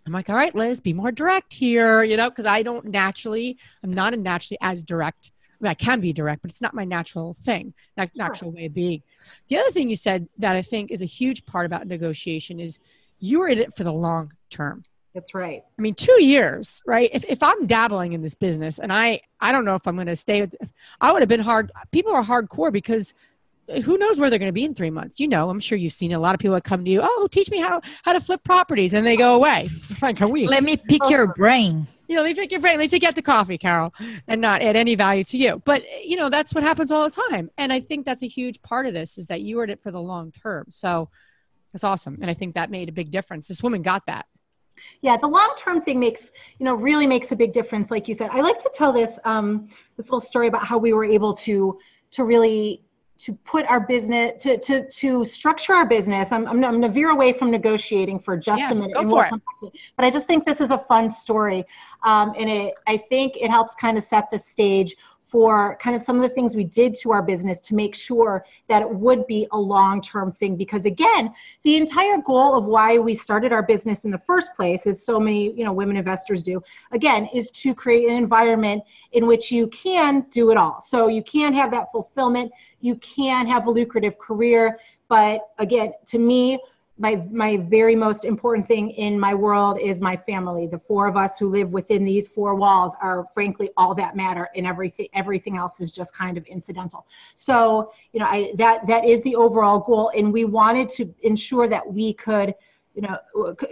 [0.05, 3.57] i'm like all right liz be more direct here you know because i don't naturally
[3.83, 6.73] i'm not a naturally as direct I, mean, I can be direct but it's not
[6.73, 9.03] my natural thing not natural way of being
[9.47, 12.79] the other thing you said that I think is a huge part about negotiation is
[13.19, 14.83] you're in it for the long term.
[15.13, 15.63] That's right.
[15.77, 17.09] I mean, two years, right?
[17.11, 20.07] If, if I'm dabbling in this business and I, I don't know if I'm going
[20.07, 20.55] to stay, with,
[21.01, 21.71] I would have been hard.
[21.91, 23.13] People are hardcore because
[23.83, 25.19] who knows where they're going to be in three months?
[25.19, 26.99] You know, I'm sure you've seen a lot of people that come to you.
[27.03, 28.93] Oh, teach me how, how to flip properties.
[28.93, 29.69] And they go away
[30.01, 30.49] like a week.
[30.49, 31.87] Let me pick your brain.
[32.07, 33.93] you know, they pick your brain, they take you out to coffee, Carol,
[34.27, 35.61] and not add any value to you.
[35.63, 37.49] But you know, that's what happens all the time.
[37.57, 39.81] And I think that's a huge part of this is that you were in it
[39.81, 40.65] for the long term.
[40.69, 41.09] So
[41.71, 42.17] that's awesome.
[42.21, 43.47] And I think that made a big difference.
[43.47, 44.25] This woman got that.
[45.01, 48.15] yeah the long term thing makes you know really makes a big difference like you
[48.15, 51.33] said i like to tell this um this little story about how we were able
[51.33, 51.77] to
[52.09, 52.81] to really
[53.21, 57.09] to put our business to to to structure our business i'm, I'm, I'm to veer
[57.09, 59.29] away from negotiating for just Yeah, a minute go and for we'll it.
[59.29, 59.73] come back to it.
[59.95, 61.63] but i just think this is a fun story
[62.03, 64.95] um, and it i think it helps kind of set the stage
[65.31, 68.45] for kind of some of the things we did to our business to make sure
[68.67, 70.57] that it would be a long-term thing.
[70.57, 74.85] Because again the entire goal of why we started our business in the first place
[74.85, 79.25] as so many you know women investors do again is to create an environment in
[79.25, 80.81] which you can do it all.
[80.81, 86.19] So you can have that fulfillment you can have a lucrative career but again to
[86.19, 86.59] me
[87.01, 90.67] my my very most important thing in my world is my family.
[90.67, 94.49] The four of us who live within these four walls are frankly all that matter
[94.55, 97.07] and everything everything else is just kind of incidental.
[97.33, 101.67] So you know i that that is the overall goal and we wanted to ensure
[101.67, 102.53] that we could
[102.93, 103.17] you know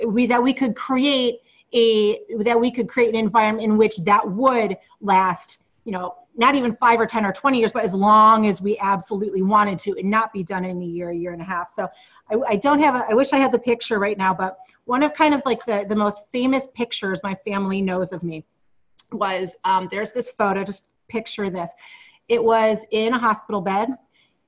[0.08, 1.42] we that we could create
[1.74, 6.56] a that we could create an environment in which that would last you know not
[6.56, 9.96] even five or 10 or 20 years, but as long as we absolutely wanted to
[9.98, 11.70] and not be done in a year, year and a half.
[11.74, 11.88] So
[12.32, 15.04] I, I don't have, a, I wish I had the picture right now, but one
[15.04, 18.46] of kind of like the, the most famous pictures my family knows of me
[19.12, 21.74] was um, there's this photo, just picture this.
[22.28, 23.90] It was in a hospital bed.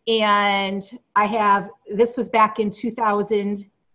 [0.07, 0.81] And
[1.15, 2.71] I have, this was back in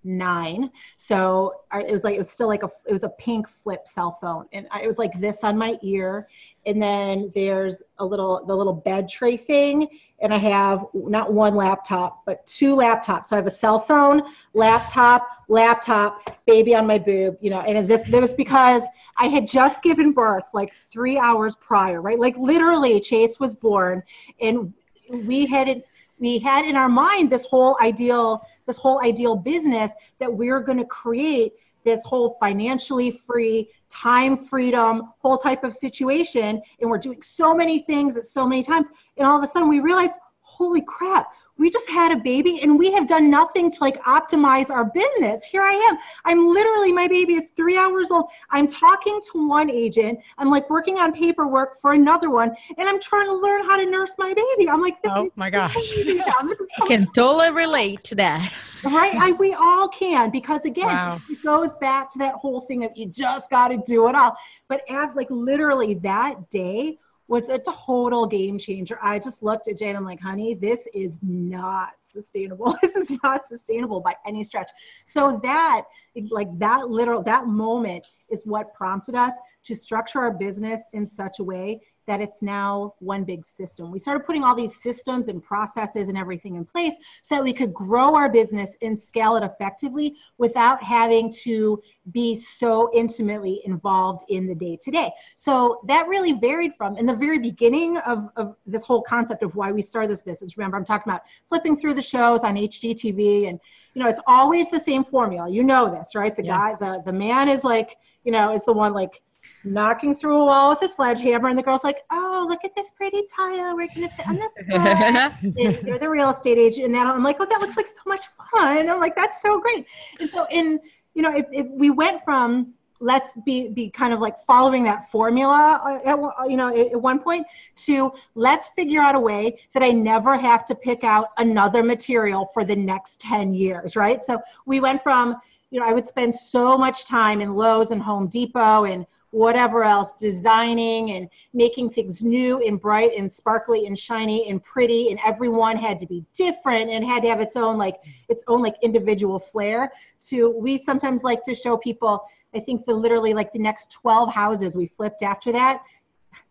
[0.06, 0.70] 2009.
[0.96, 4.18] So it was like, it was still like a, it was a pink flip cell
[4.20, 4.46] phone.
[4.52, 6.28] And I, it was like this on my ear.
[6.64, 9.88] And then there's a little the little bed tray thing.
[10.20, 13.26] And i have not one laptop but two laptops.
[13.26, 14.22] So i have a cell phone
[14.54, 17.60] laptop laptop baby on my boob you know.
[17.60, 18.82] And this this was because
[19.16, 22.18] i had just given birth like three hours prior right?
[22.18, 24.02] Like literally chase was born.
[24.40, 24.72] And
[25.10, 25.68] we had
[26.18, 30.60] we had in our mind this whole ideal this whole ideal business that we we're
[30.60, 31.52] going to create
[31.84, 36.60] this whole financially free time freedom whole type of situation.
[36.80, 38.88] And we're doing so many things at so many times.
[39.16, 42.78] And all of a sudden we realize holy crap we just had a baby and
[42.78, 45.44] we have done nothing to like optimize our business.
[45.44, 45.98] Here i am.
[46.24, 48.26] I'm literally my baby is three hours old.
[48.50, 50.18] I'm talking to one agent.
[50.38, 53.88] I'm like working on paperwork for another one and i'm trying to learn how to
[53.90, 54.68] nurse my baby.
[54.68, 55.74] I'm like this Oh is my gosh.
[55.74, 56.20] crazy.
[56.48, 58.52] This is I can totally relate to that.
[58.84, 59.16] right?
[59.20, 61.20] I, we all can because again Wow.
[61.28, 64.36] it goes back to that whole thing of you just got to do it all.
[64.68, 68.98] But at, like literally that day was a total game changer.
[69.02, 72.76] I just looked at jane i'm like honey this is not sustainable.
[72.82, 74.70] This is not sustainable by any stretch.
[75.04, 75.84] So that
[76.30, 79.34] like that literal that moment is what prompted us
[79.64, 83.90] to structure our business in such a way that it's now one big system.
[83.90, 87.52] We started putting all these systems and processes and everything in place so that we
[87.52, 94.24] could grow our business and scale it effectively without having to be so intimately involved
[94.28, 95.10] in the day to day.
[95.34, 99.54] So that really varied from in the very beginning of, of this whole concept of
[99.56, 100.56] why we started this business.
[100.56, 103.58] Remember, I'm talking about flipping through the shows on HGTV and
[103.94, 105.48] you know, it's always the same formula.
[105.48, 106.36] You know this, right?
[106.36, 106.56] The yeah.
[106.56, 109.22] guy, the, the man is like, you know, is the one like
[109.66, 112.90] knocking through a wall with a sledgehammer, and the girl's like, "Oh, look at this
[112.90, 113.76] pretty tile.
[113.76, 117.46] We're gonna fit on this." You're the real estate agent, and that I'm like, "Oh,
[117.46, 119.86] that looks like so much fun." I'm like, "That's so great."
[120.20, 120.80] And so, in
[121.14, 125.10] you know, if, if we went from let's be be kind of like following that
[125.10, 129.82] formula uh, at, you know at one point to let's figure out a way that
[129.82, 134.40] i never have to pick out another material for the next 10 years right so
[134.64, 135.36] we went from
[135.70, 139.84] you know i would spend so much time in lowes and home depot and whatever
[139.84, 145.10] else, designing and making things new and bright and sparkly and shiny and pretty.
[145.10, 147.96] And everyone had to be different and had to have its own like
[148.30, 149.92] its own like individual flair.
[150.28, 152.24] To we sometimes like to show people.
[152.54, 155.82] I think the literally like the next 12 houses we flipped after that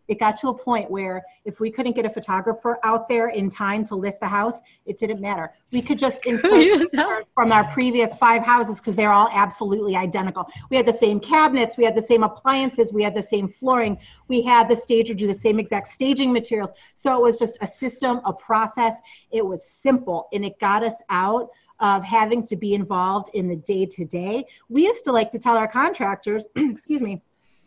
[0.08, 3.50] it got to a point where if we couldn't get a photographer out there in
[3.50, 5.52] time to list the house, it didn't matter.
[5.72, 6.90] We could just insert
[7.34, 10.48] from our previous five houses because they're all absolutely identical.
[10.70, 13.98] We had the same cabinets, we had the same appliances, we had the same flooring,
[14.28, 16.72] we had the stager do the same exact staging materials.
[16.94, 18.96] So it was just a system, a process.
[19.30, 21.48] It was simple and it got us out
[21.80, 24.46] of having to be involved in the day to day.
[24.68, 27.22] We used to like to tell our contractors, excuse me,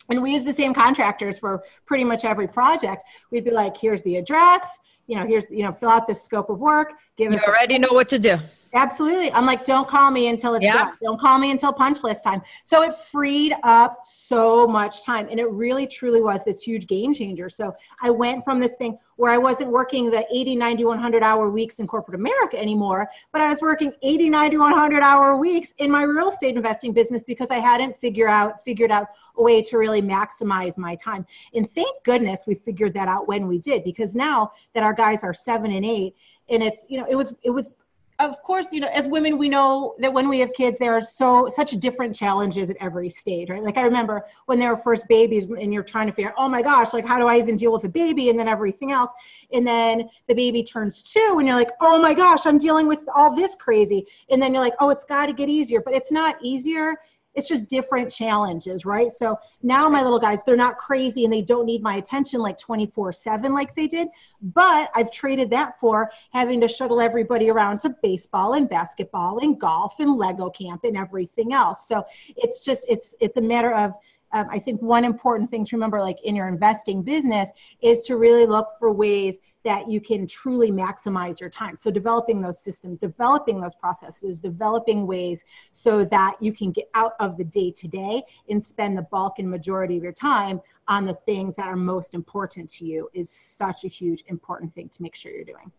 [0.09, 3.03] and we use the same contractors for pretty much every project.
[3.31, 4.79] We'd be like here's the address.
[5.07, 6.93] You know here's you know fill out this scope of work.
[7.17, 8.37] Give you already know what to do
[8.73, 9.31] Absolutely.
[9.31, 10.73] I'm like, don't call me until it's yeah.
[10.73, 10.97] done.
[11.01, 12.41] Don't call me until punch list time.
[12.63, 15.27] So it freed up so much time.
[15.29, 17.49] And it really, truly was this huge game changer.
[17.49, 21.49] So I went from this thing where I wasn't working the 80, 90, 100 hour
[21.49, 25.91] weeks in corporate America anymore, but I was working 80, 90, 100 hour weeks in
[25.91, 29.77] my real estate investing business because I hadn't figured out, figured out a way to
[29.77, 31.25] really maximize my time.
[31.53, 35.23] And thank goodness we figured that out when we did, because now that our guys
[35.23, 36.15] are seven and eight,
[36.47, 37.73] and it's, you know, it was, it was
[38.19, 41.01] of course, you know, as women, we know that when we have kids, there are
[41.01, 43.63] so such different challenges at every stage, right?
[43.63, 46.61] Like I remember when they were first babies, and you're trying to figure, oh my
[46.61, 49.11] gosh, like how do I even deal with a baby, and then everything else,
[49.53, 53.03] and then the baby turns two, and you're like, oh my gosh, I'm dealing with
[53.15, 56.11] all this crazy, and then you're like, oh, it's got to get easier, but it's
[56.11, 56.95] not easier
[57.39, 59.09] it's just different challenges, right?
[59.09, 62.57] So now my little guys, they're not crazy and they don't need my attention like
[62.57, 64.09] 24 7 like they did.
[64.41, 69.59] But I've traded that for having to shuttle everybody around to baseball and basketball and
[69.59, 71.87] golf and Lego camp and everything else.
[71.87, 73.95] So it's just, it's, it's a matter of,
[74.31, 77.49] um, I think one important thing to remember, like in your investing business,
[77.81, 81.75] is to really look for ways that you can truly maximize your time.
[81.75, 87.13] So, developing those systems, developing those processes, developing ways so that you can get out
[87.19, 91.05] of the day to day and spend the bulk and majority of your time on
[91.05, 95.01] the things that are most important to you is such a huge, important thing to
[95.01, 95.71] make sure you're doing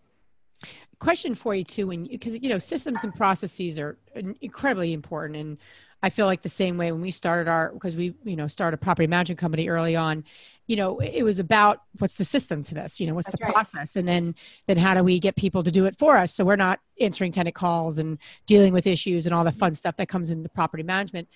[0.98, 3.96] question for you too when because you know systems and processes are
[4.42, 5.58] incredibly important and
[6.02, 8.74] I feel like the same way when we started our because we you know started
[8.74, 10.24] a property management company early on.
[10.66, 13.00] You know, it was about what's the system to this.
[13.00, 13.52] You know, what's That's the right.
[13.52, 14.34] process, and then
[14.66, 17.32] then how do we get people to do it for us so we're not answering
[17.32, 20.82] tenant calls and dealing with issues and all the fun stuff that comes into property
[20.82, 21.28] management.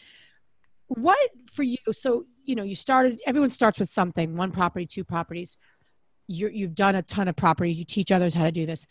[0.87, 1.79] What for you?
[1.93, 3.21] So you know, you started.
[3.27, 5.59] Everyone starts with something: one property, two properties.
[6.27, 7.79] you you've done a ton of properties.
[7.79, 8.87] You teach others how to do this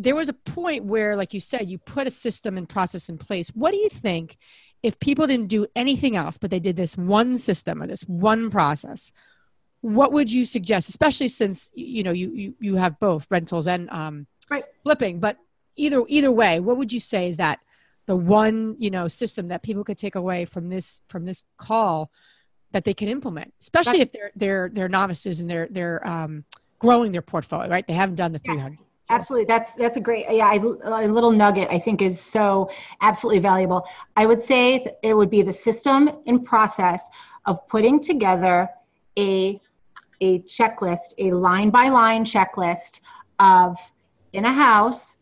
[0.00, 3.18] there was a point where like you said you put a system and process in
[3.18, 4.38] place what do you think
[4.82, 8.50] if people didn't do anything else but they did this one system or this one
[8.50, 9.12] process
[9.80, 13.88] what would you suggest especially since you know you you, you have both rentals and
[13.90, 14.64] um, right.
[14.82, 15.36] flipping but
[15.76, 17.60] either either way what would you say is that
[18.06, 22.10] the one you know system that people could take away from this from this call
[22.72, 26.44] that they can implement especially if they're they're they're novices and they're they're um,
[26.78, 27.86] growing their portfolio right?
[27.86, 28.78] They haven't done the 300
[29.10, 29.46] Absolutely.
[29.46, 33.86] That's that's a great yeah, I, a little nugget I think is so absolutely valuable.
[34.16, 37.08] I would say it would be the system and process
[37.46, 38.68] of putting together
[39.18, 39.60] a
[40.20, 43.00] a checklist, a line by line checklist
[43.38, 43.78] of
[44.32, 45.16] in a house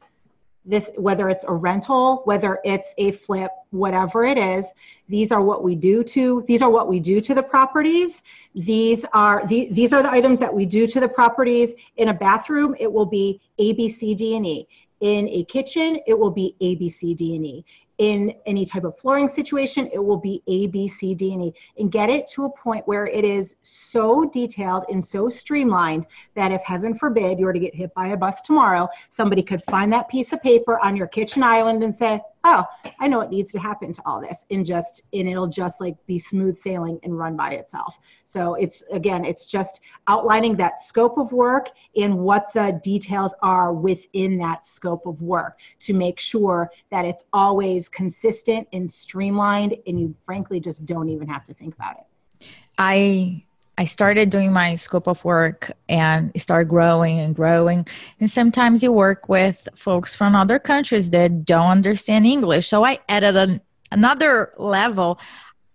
[0.67, 4.73] this whether it's a rental whether it's a flip whatever it is
[5.09, 8.23] these are what we do to these are what we do to the properties.
[8.55, 11.75] These are the, these are the items that we do to the properties.
[11.97, 14.69] In a bathroom it will be a b c d and e.
[15.01, 17.65] In a kitchen it will be a b c d and e
[17.99, 21.55] in any type of flooring situation, it will be A, B, C, D, and E.
[21.79, 26.53] And get it to a point where it is so detailed and so streamlined that
[26.53, 29.93] if heaven forbid you were to get hit by a bus tomorrow, somebody could find
[29.93, 32.65] that piece of paper on your kitchen island and say, oh,
[33.01, 35.97] I know what needs to happen to all this, and just and it'll just like
[36.07, 37.99] be smooth sailing and run by itself.
[38.25, 43.73] So it's again, it's just outlining that scope of work and what the details are
[43.73, 50.01] within that scope of work to make sure that it's always consistent and streamlined, and
[50.01, 52.49] you frankly just don't even have to think about it.
[52.79, 53.46] I
[53.79, 57.87] I started doing my scope of work and it started growing and growing.
[58.21, 62.69] And sometimes you work with folks from other countries that don't understand English.
[62.69, 63.61] So I added an,
[63.93, 65.19] another level.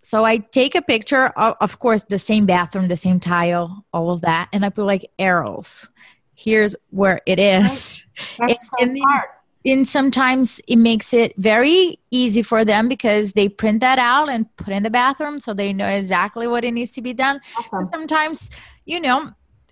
[0.02, 4.10] So I take a picture of, of course, the same bathroom, the same tile, all
[4.10, 5.88] of that, and I put like arrows.
[6.34, 8.02] Here's where it is.
[8.38, 9.28] That's so smart
[9.64, 14.54] and sometimes it makes it very easy for them because they print that out and
[14.56, 17.86] put in the bathroom so they know exactly what it needs to be done awesome.
[17.86, 18.50] sometimes
[18.84, 19.30] you know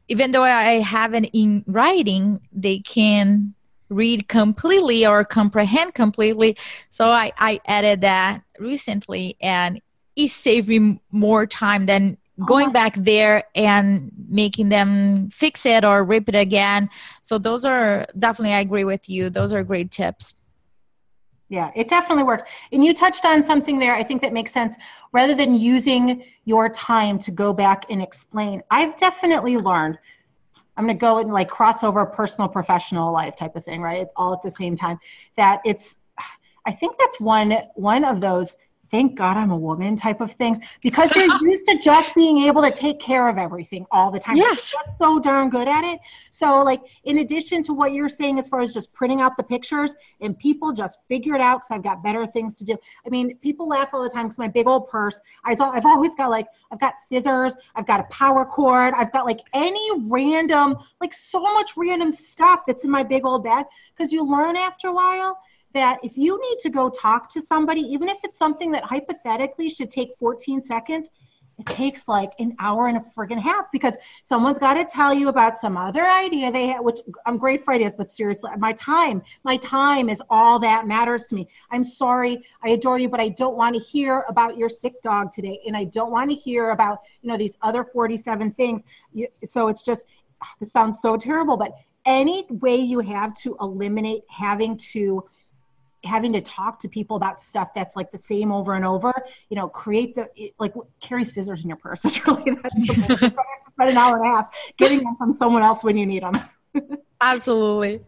[0.09, 3.55] even though i have it in writing they can
[3.88, 6.57] read completely or comprehend completely
[6.91, 9.80] so i i added that recently and
[10.16, 12.16] it saved me more time than
[12.47, 12.72] going uh-huh.
[12.72, 16.88] back there and making them fix it or rip it again.
[17.22, 19.30] So those are definitely, I agree with you.
[19.30, 20.34] Those are great tips.
[21.49, 22.45] Yeah, it definitely works.
[22.70, 24.76] And you touched on something there, I think that makes sense.
[25.12, 29.99] Rather than using your time to go back and explain, I've definitely learned.
[30.76, 34.07] I'm going to go and like crossover personal professional life type of thing, right?
[34.14, 34.99] All at the same time.
[35.36, 35.97] That it's,
[36.66, 38.55] I think that's one one of those
[38.91, 42.62] thank God I'm a woman type of things because you're used to just being able
[42.62, 44.36] to take care of everything all the time.
[44.36, 44.74] Yes.
[44.74, 46.01] You're so darn good at it.
[46.30, 49.43] So, like, in addition to what you're saying as far as just printing out the
[49.43, 52.76] pictures and people just figure it out because I've got better things to do.
[53.07, 55.86] I mean, people laugh all the time because my big old purse, I thought I've
[55.86, 59.88] always got like, I've got scissors, I've got a power cord, I've got like any
[60.09, 63.66] random, like so much random stuff that's in my big old bag
[63.97, 65.38] because you learn after a while
[65.73, 69.68] that if you need to go talk to somebody, even if it's something that hypothetically
[69.68, 71.09] should take 14 seconds,
[71.61, 73.95] it takes like an hour and a friggin' half because
[74.25, 77.75] someone's got to tell you about some other idea they have, which I'm great for
[77.75, 81.47] ideas, but seriously, my time, my time is all that matters to me.
[81.71, 85.33] I'm sorry, I adore you, but I don't want to hear about your sick dog
[85.33, 88.83] today, and I don't want to hear about you know these other 47 things.
[89.45, 90.07] So it's just
[90.43, 91.75] ah, this sounds so terrible, but
[92.07, 95.29] any way you have to eliminate having to
[96.05, 99.12] having to talk to people about stuff that's like the same over and over
[99.48, 100.28] you know create the
[100.59, 103.34] like carry scissors in your purse it's really that's the
[103.68, 106.40] spend an hour and a half getting them from someone else when you need them
[107.20, 108.01] absolutely.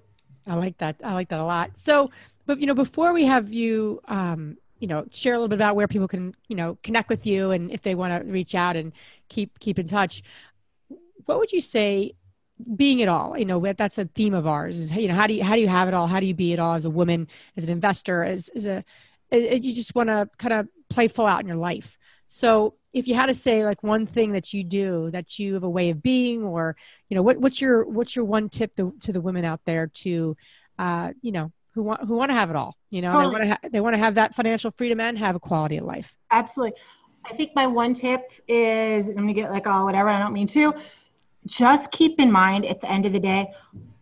[0.46, 1.72] I like that i like that a lot.
[1.76, 2.10] So
[2.46, 5.76] but you know before we have you um you know share a little bit about
[5.76, 8.76] where people can you know connect with you and if they want to reach out
[8.76, 8.92] and
[9.28, 10.22] keep keep in touch
[11.26, 12.12] what would you say
[12.76, 15.34] being it all you know that's a theme of ours is you know how do
[15.34, 16.06] you how do you have it all?
[16.06, 18.84] How do you be it all as a woman as an investor as, as a
[19.30, 21.98] as you just want to kind of play full out in your life.
[22.26, 25.62] So if you had to say like one thing that you do that you have
[25.62, 26.76] a way of being or
[27.08, 29.86] you know what, what's your what's your one tip to, to the women out there
[29.86, 30.36] to
[30.78, 33.24] uh, you know who want who want to have it all you know totally.
[33.24, 35.78] they want to ha- they want to have that financial freedom and have a quality
[35.78, 36.14] of life?
[36.30, 36.78] Absolutely.
[37.24, 40.48] I think my one tip is i'm gonna get like all whatever i don't mean
[40.48, 40.74] to
[41.46, 43.52] just keep in mind at the end of the day,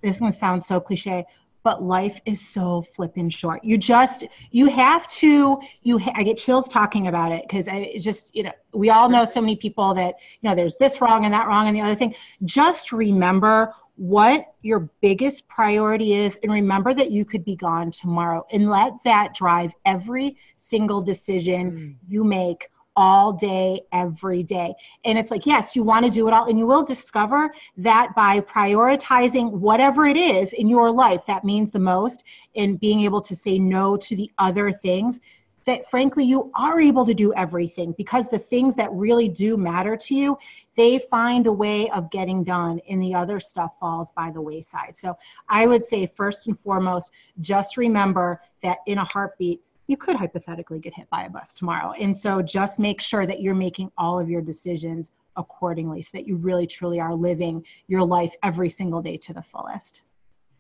[0.03, 1.25] this is going to sound so cliche,
[1.63, 3.63] but life is so flipping short.
[3.63, 7.97] You just, you have to, you, ha- I get chills talking about it because I
[7.99, 11.25] just, you know, we all know so many people that, you know, there's this wrong
[11.25, 12.15] and that wrong and the other thing.
[12.45, 18.47] Just remember what your biggest priority is and remember that you could be gone tomorrow
[18.51, 21.95] and let that drive every single decision mm.
[22.09, 22.71] you make
[23.01, 24.75] all day, every day.
[25.07, 26.51] And it's like, yes, you want to do it all.
[26.51, 31.71] And you will discover that by prioritizing whatever it is in your life that means
[31.71, 32.25] the most
[32.57, 35.19] and being able to say no to the other things,
[35.65, 39.97] that frankly, you are able to do everything because the things that really do matter
[39.97, 40.39] to you,
[40.77, 44.95] they find a way of getting done and the other stuff falls by the wayside.
[44.95, 45.17] So
[45.49, 50.79] I would say, first and foremost, just remember that in a heartbeat, you could hypothetically
[50.79, 51.93] get hit by a bus tomorrow.
[51.99, 56.29] And so just make sure that you're making all of your decisions accordingly so that
[56.29, 60.03] you really truly are living your life every single day to the fullest.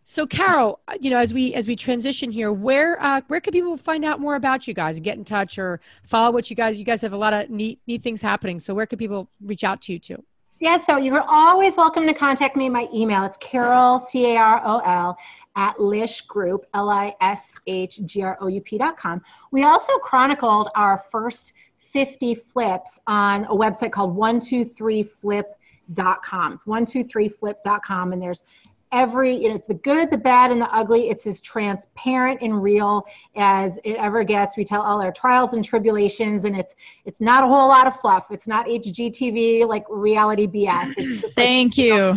[0.02, 3.76] So Carol, you know, as we as we transition here, where uh, where can people
[3.76, 6.76] find out more about you guys and get in touch or follow what you guys?
[6.76, 8.58] You guys have a lot of neat neat things happening.
[8.58, 10.24] So where can people reach out to you too?
[10.60, 12.68] Yeah, so you're always welcome to contact me.
[12.68, 15.16] My email, it's Carol, C A R O L,
[15.56, 19.20] at Lish Group, L I S H G R O U P dot com.
[19.50, 26.52] We also chronicled our first 50 flips on a website called 123flip.com.
[26.52, 28.44] It's 123flip.com, and there's
[28.92, 31.10] every you know it's the good the bad and the ugly.
[31.10, 34.56] It's as transparent and real as it ever gets.
[34.56, 36.74] We tell all our trials and tribulations and it's
[37.04, 38.26] it's not a whole lot of fluff.
[38.30, 42.16] It's not hgtv like reality bs it's just thank like, you.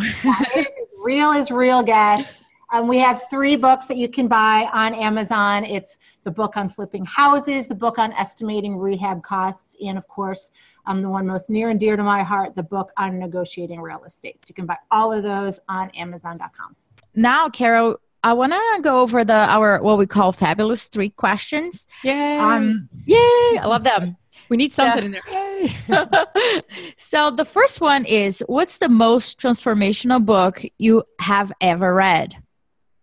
[1.04, 2.34] real as real gets
[2.74, 6.70] um, we have three books that you can buy on amazon it's the book on
[6.70, 10.52] flipping houses the book on estimating rehab costs and of course
[10.86, 14.04] um, the one most near and dear to my heart, the book on negotiating real
[14.04, 14.42] estate.
[14.42, 16.76] So you can buy all of those on Amazon.com.
[17.16, 21.88] Now, Carol, I want to go over the our what we call fabulous three questions.
[22.04, 22.38] Yay!
[22.38, 23.18] Um, yay!
[23.18, 24.18] I love them.
[24.50, 25.20] We need something yeah.
[25.20, 26.08] in there.
[26.08, 26.94] Yay!
[26.98, 32.43] so the first one is, what's the most transformational book you have ever read?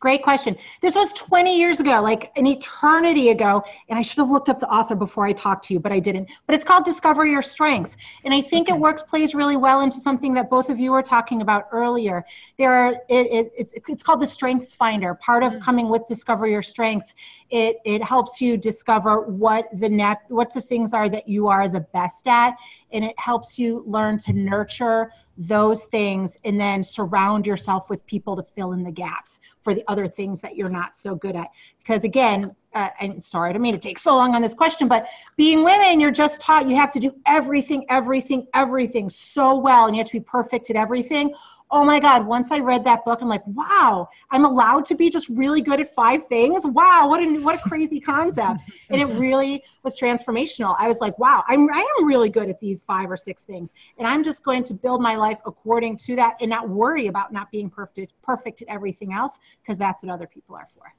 [0.01, 0.57] Great question.
[0.81, 4.59] This was 20 years ago, like an eternity ago, and I should have looked up
[4.59, 6.31] the author before I talked to you, but I didn't.
[6.47, 8.77] But it's called Discover Your Strength, and I think okay.
[8.79, 12.25] it works plays really well into something that both of you were talking about earlier.
[12.57, 15.15] There are it, it it's, it's called the Strengths Finder.
[15.17, 15.61] Part of mm-hmm.
[15.61, 17.15] coming with Discover Your Strengths,
[17.51, 21.69] it it helps you discover what the net what the things are that you are
[21.69, 22.57] the best at,
[22.91, 28.37] and it helps you learn to nurture those things and then surround yourself with people
[28.37, 31.49] to fill in the gaps for the other things that you're not so good at.
[31.79, 34.87] Because again uh, and sorry i don't mean to take so long on this question
[34.87, 39.87] but being women you're just taught you have to do everything everything everything so well
[39.87, 41.35] and you have to be perfect at everything
[41.73, 45.09] oh my God, once I read that book, I'm like, wow, I'm allowed to be
[45.09, 46.63] just really good at five things.
[46.65, 48.65] Wow, what a, what a crazy concept.
[48.91, 50.75] and it really was transformational.
[50.79, 53.73] I was like, wow, I'm, I am really good at these five or six things.
[53.99, 57.33] And I'm just going to build my life according to that and not worry about
[57.33, 60.93] not being perfect, perfect at everything else because that's what other people are for.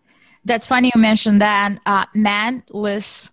[0.45, 1.79] That's funny you mentioned that.
[1.85, 3.29] Uh, man, Liz,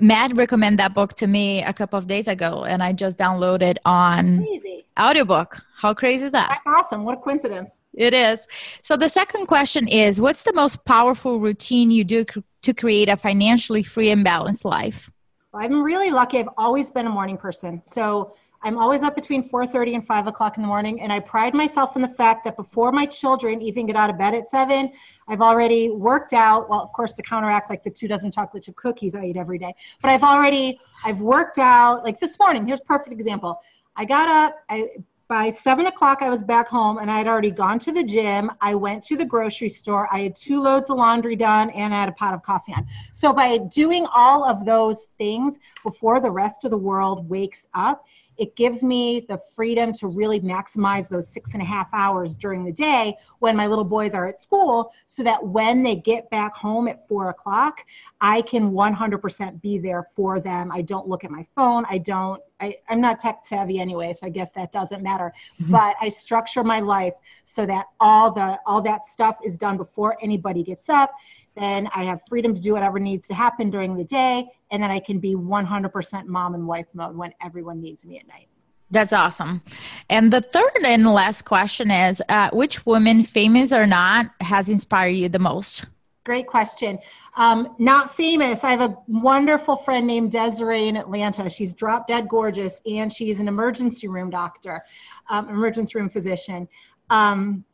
[0.00, 3.76] Matt recommended that book to me a couple of days ago, and I just downloaded
[3.84, 4.86] on Crazy.
[4.98, 5.62] audiobook.
[5.76, 6.60] How crazy is that?
[6.64, 7.04] That's awesome.
[7.04, 7.78] What a coincidence.
[7.92, 8.40] It is.
[8.82, 12.24] So the second question is what's the most powerful routine you do
[12.62, 15.10] to create a financially free and balanced life?
[15.52, 16.40] Well, I'm really lucky.
[16.40, 17.80] I've always been a morning person.
[17.84, 18.34] So
[18.64, 21.96] I'm always up between 4:30 and 5 o'clock in the morning, and I pride myself
[21.96, 24.90] in the fact that before my children even get out of bed at seven,
[25.28, 26.70] I've already worked out.
[26.70, 29.58] Well, of course, to counteract like the two dozen chocolate chip cookies I eat every
[29.58, 32.04] day, but I've already I've worked out.
[32.04, 33.60] Like this morning, here's perfect example.
[33.96, 34.56] I got up.
[34.70, 34.88] I
[35.28, 38.50] by seven o'clock, I was back home and I had already gone to the gym.
[38.60, 40.06] I went to the grocery store.
[40.12, 42.86] I had two loads of laundry done and I had a pot of coffee on.
[43.12, 48.04] So, by doing all of those things before the rest of the world wakes up,
[48.36, 52.64] it gives me the freedom to really maximize those six and a half hours during
[52.64, 56.54] the day when my little boys are at school so that when they get back
[56.54, 57.84] home at four o'clock,
[58.20, 60.72] I can 100% be there for them.
[60.72, 61.84] I don't look at my phone.
[61.88, 65.32] I don't, I, am not tech savvy anyway, so I guess that doesn't matter.
[65.60, 65.72] Mm-hmm.
[65.72, 67.14] But I structure my life
[67.44, 71.12] so that all the all that stuff is done before anybody gets up
[71.56, 74.90] then I have freedom to do whatever needs to happen during the day, and then
[74.90, 78.48] I can be 100% mom and wife mode when everyone needs me at night.
[78.90, 79.62] That's awesome.
[80.10, 85.16] And the third and last question is uh, which woman, famous or not, has inspired
[85.16, 85.86] you the most?
[86.24, 86.98] Great question.
[87.36, 88.64] Um, not famous.
[88.64, 91.50] I have a wonderful friend named Desiree in Atlanta.
[91.50, 94.82] She's drop dead gorgeous, and she's an emergency room doctor,
[95.28, 96.66] um, emergency room physician.
[97.10, 97.64] Um,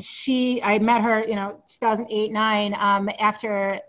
[0.00, 3.80] she i met her you know 2008 9 um, after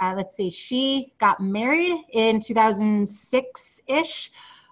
[0.00, 4.30] uh, let's see she got married in 2006-ish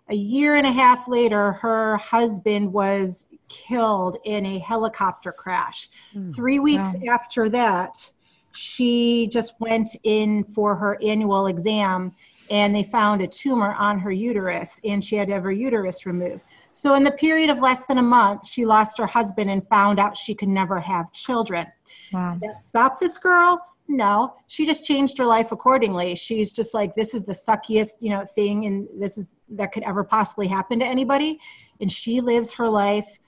[0.08, 5.88] a year and a half later her husband was killed in a helicopter crash.
[6.14, 7.14] Mm, three weeks wow.
[7.14, 8.12] after that
[8.52, 12.12] she just went in for her annual exam
[12.50, 16.06] and they found a tumor on her uterus and she had to have her uterus
[16.06, 16.42] removed
[16.74, 20.00] so, in the period of less than a month, she lost her husband and found
[20.00, 21.66] out she could never have children.
[22.12, 22.32] Wow.
[22.32, 23.64] Did that stop this girl?
[23.86, 26.16] No, she just changed her life accordingly.
[26.16, 29.84] She's just like, this is the suckiest, you know, thing, and this is that could
[29.84, 31.38] ever possibly happen to anybody.
[31.80, 33.18] And she lives her life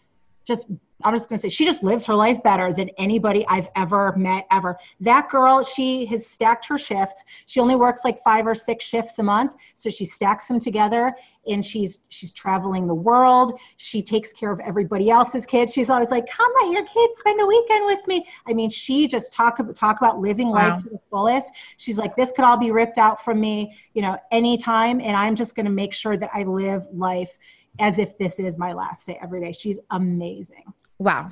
[0.44, 0.66] just
[1.04, 4.14] I'm just going to say she just lives her life better than anybody I've ever
[4.16, 4.78] met ever.
[5.00, 7.24] That girl, she has stacked her shifts.
[7.46, 11.14] She only works like 5 or 6 shifts a month, so she stacks them together
[11.46, 13.58] and she's she's traveling the world.
[13.76, 15.72] She takes care of everybody else's kids.
[15.72, 19.06] She's always like, "Come let your kids spend a weekend with me." I mean, she
[19.06, 20.70] just talk talk about living wow.
[20.70, 21.52] life to the fullest.
[21.76, 25.34] She's like, "This could all be ripped out from me, you know, anytime and I'm
[25.34, 27.38] just going to make sure that I live life
[27.78, 29.52] as if this is my last day every day.
[29.52, 30.64] She's amazing.
[30.98, 31.30] Wow.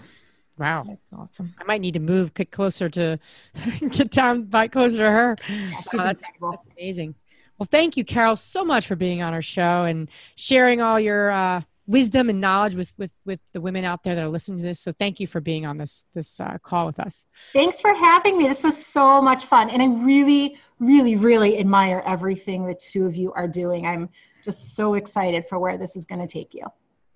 [0.59, 0.85] Wow.
[0.87, 1.55] That's awesome.
[1.59, 3.19] I might need to move get closer to
[3.91, 5.37] get down by closer to her.
[5.49, 7.15] Yeah, she's Wow, that's, that's amazing.
[7.59, 11.31] Well, thank you, Carol, so much for being on our show and sharing all your
[11.31, 14.65] uh, wisdom and knowledge with, with with the women out there that are listening to
[14.65, 14.81] this.
[14.81, 17.27] So, thank you for being on this this uh, call with us.
[17.53, 18.49] Thanks for having me.
[18.49, 19.71] This was so much fun.
[19.71, 23.87] And I really, really, really admire everything the two of you are doing.
[23.87, 24.09] I'm
[24.45, 26.65] just so excited for where this is going to take you.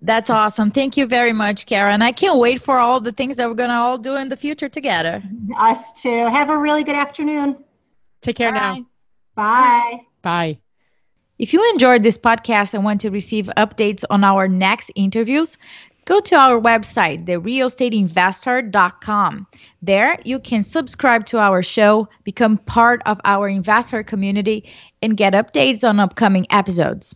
[0.01, 0.71] That's awesome.
[0.71, 2.01] Thank you very much, Karen.
[2.01, 4.37] I can't wait for all the things that we're going to all do in the
[4.37, 5.21] future together.
[5.57, 6.27] Us too.
[6.27, 7.57] Have a really good afternoon.
[8.21, 8.59] Take care Bye.
[8.59, 8.85] now.
[9.35, 9.99] Bye.
[10.21, 10.59] Bye.
[11.37, 15.57] If you enjoyed this podcast and want to receive updates on our next interviews,
[16.05, 19.47] go to our website, therealestateinvesther.com.
[19.81, 24.69] There, you can subscribe to our show, become part of our investor community,
[25.01, 27.15] and get updates on upcoming episodes.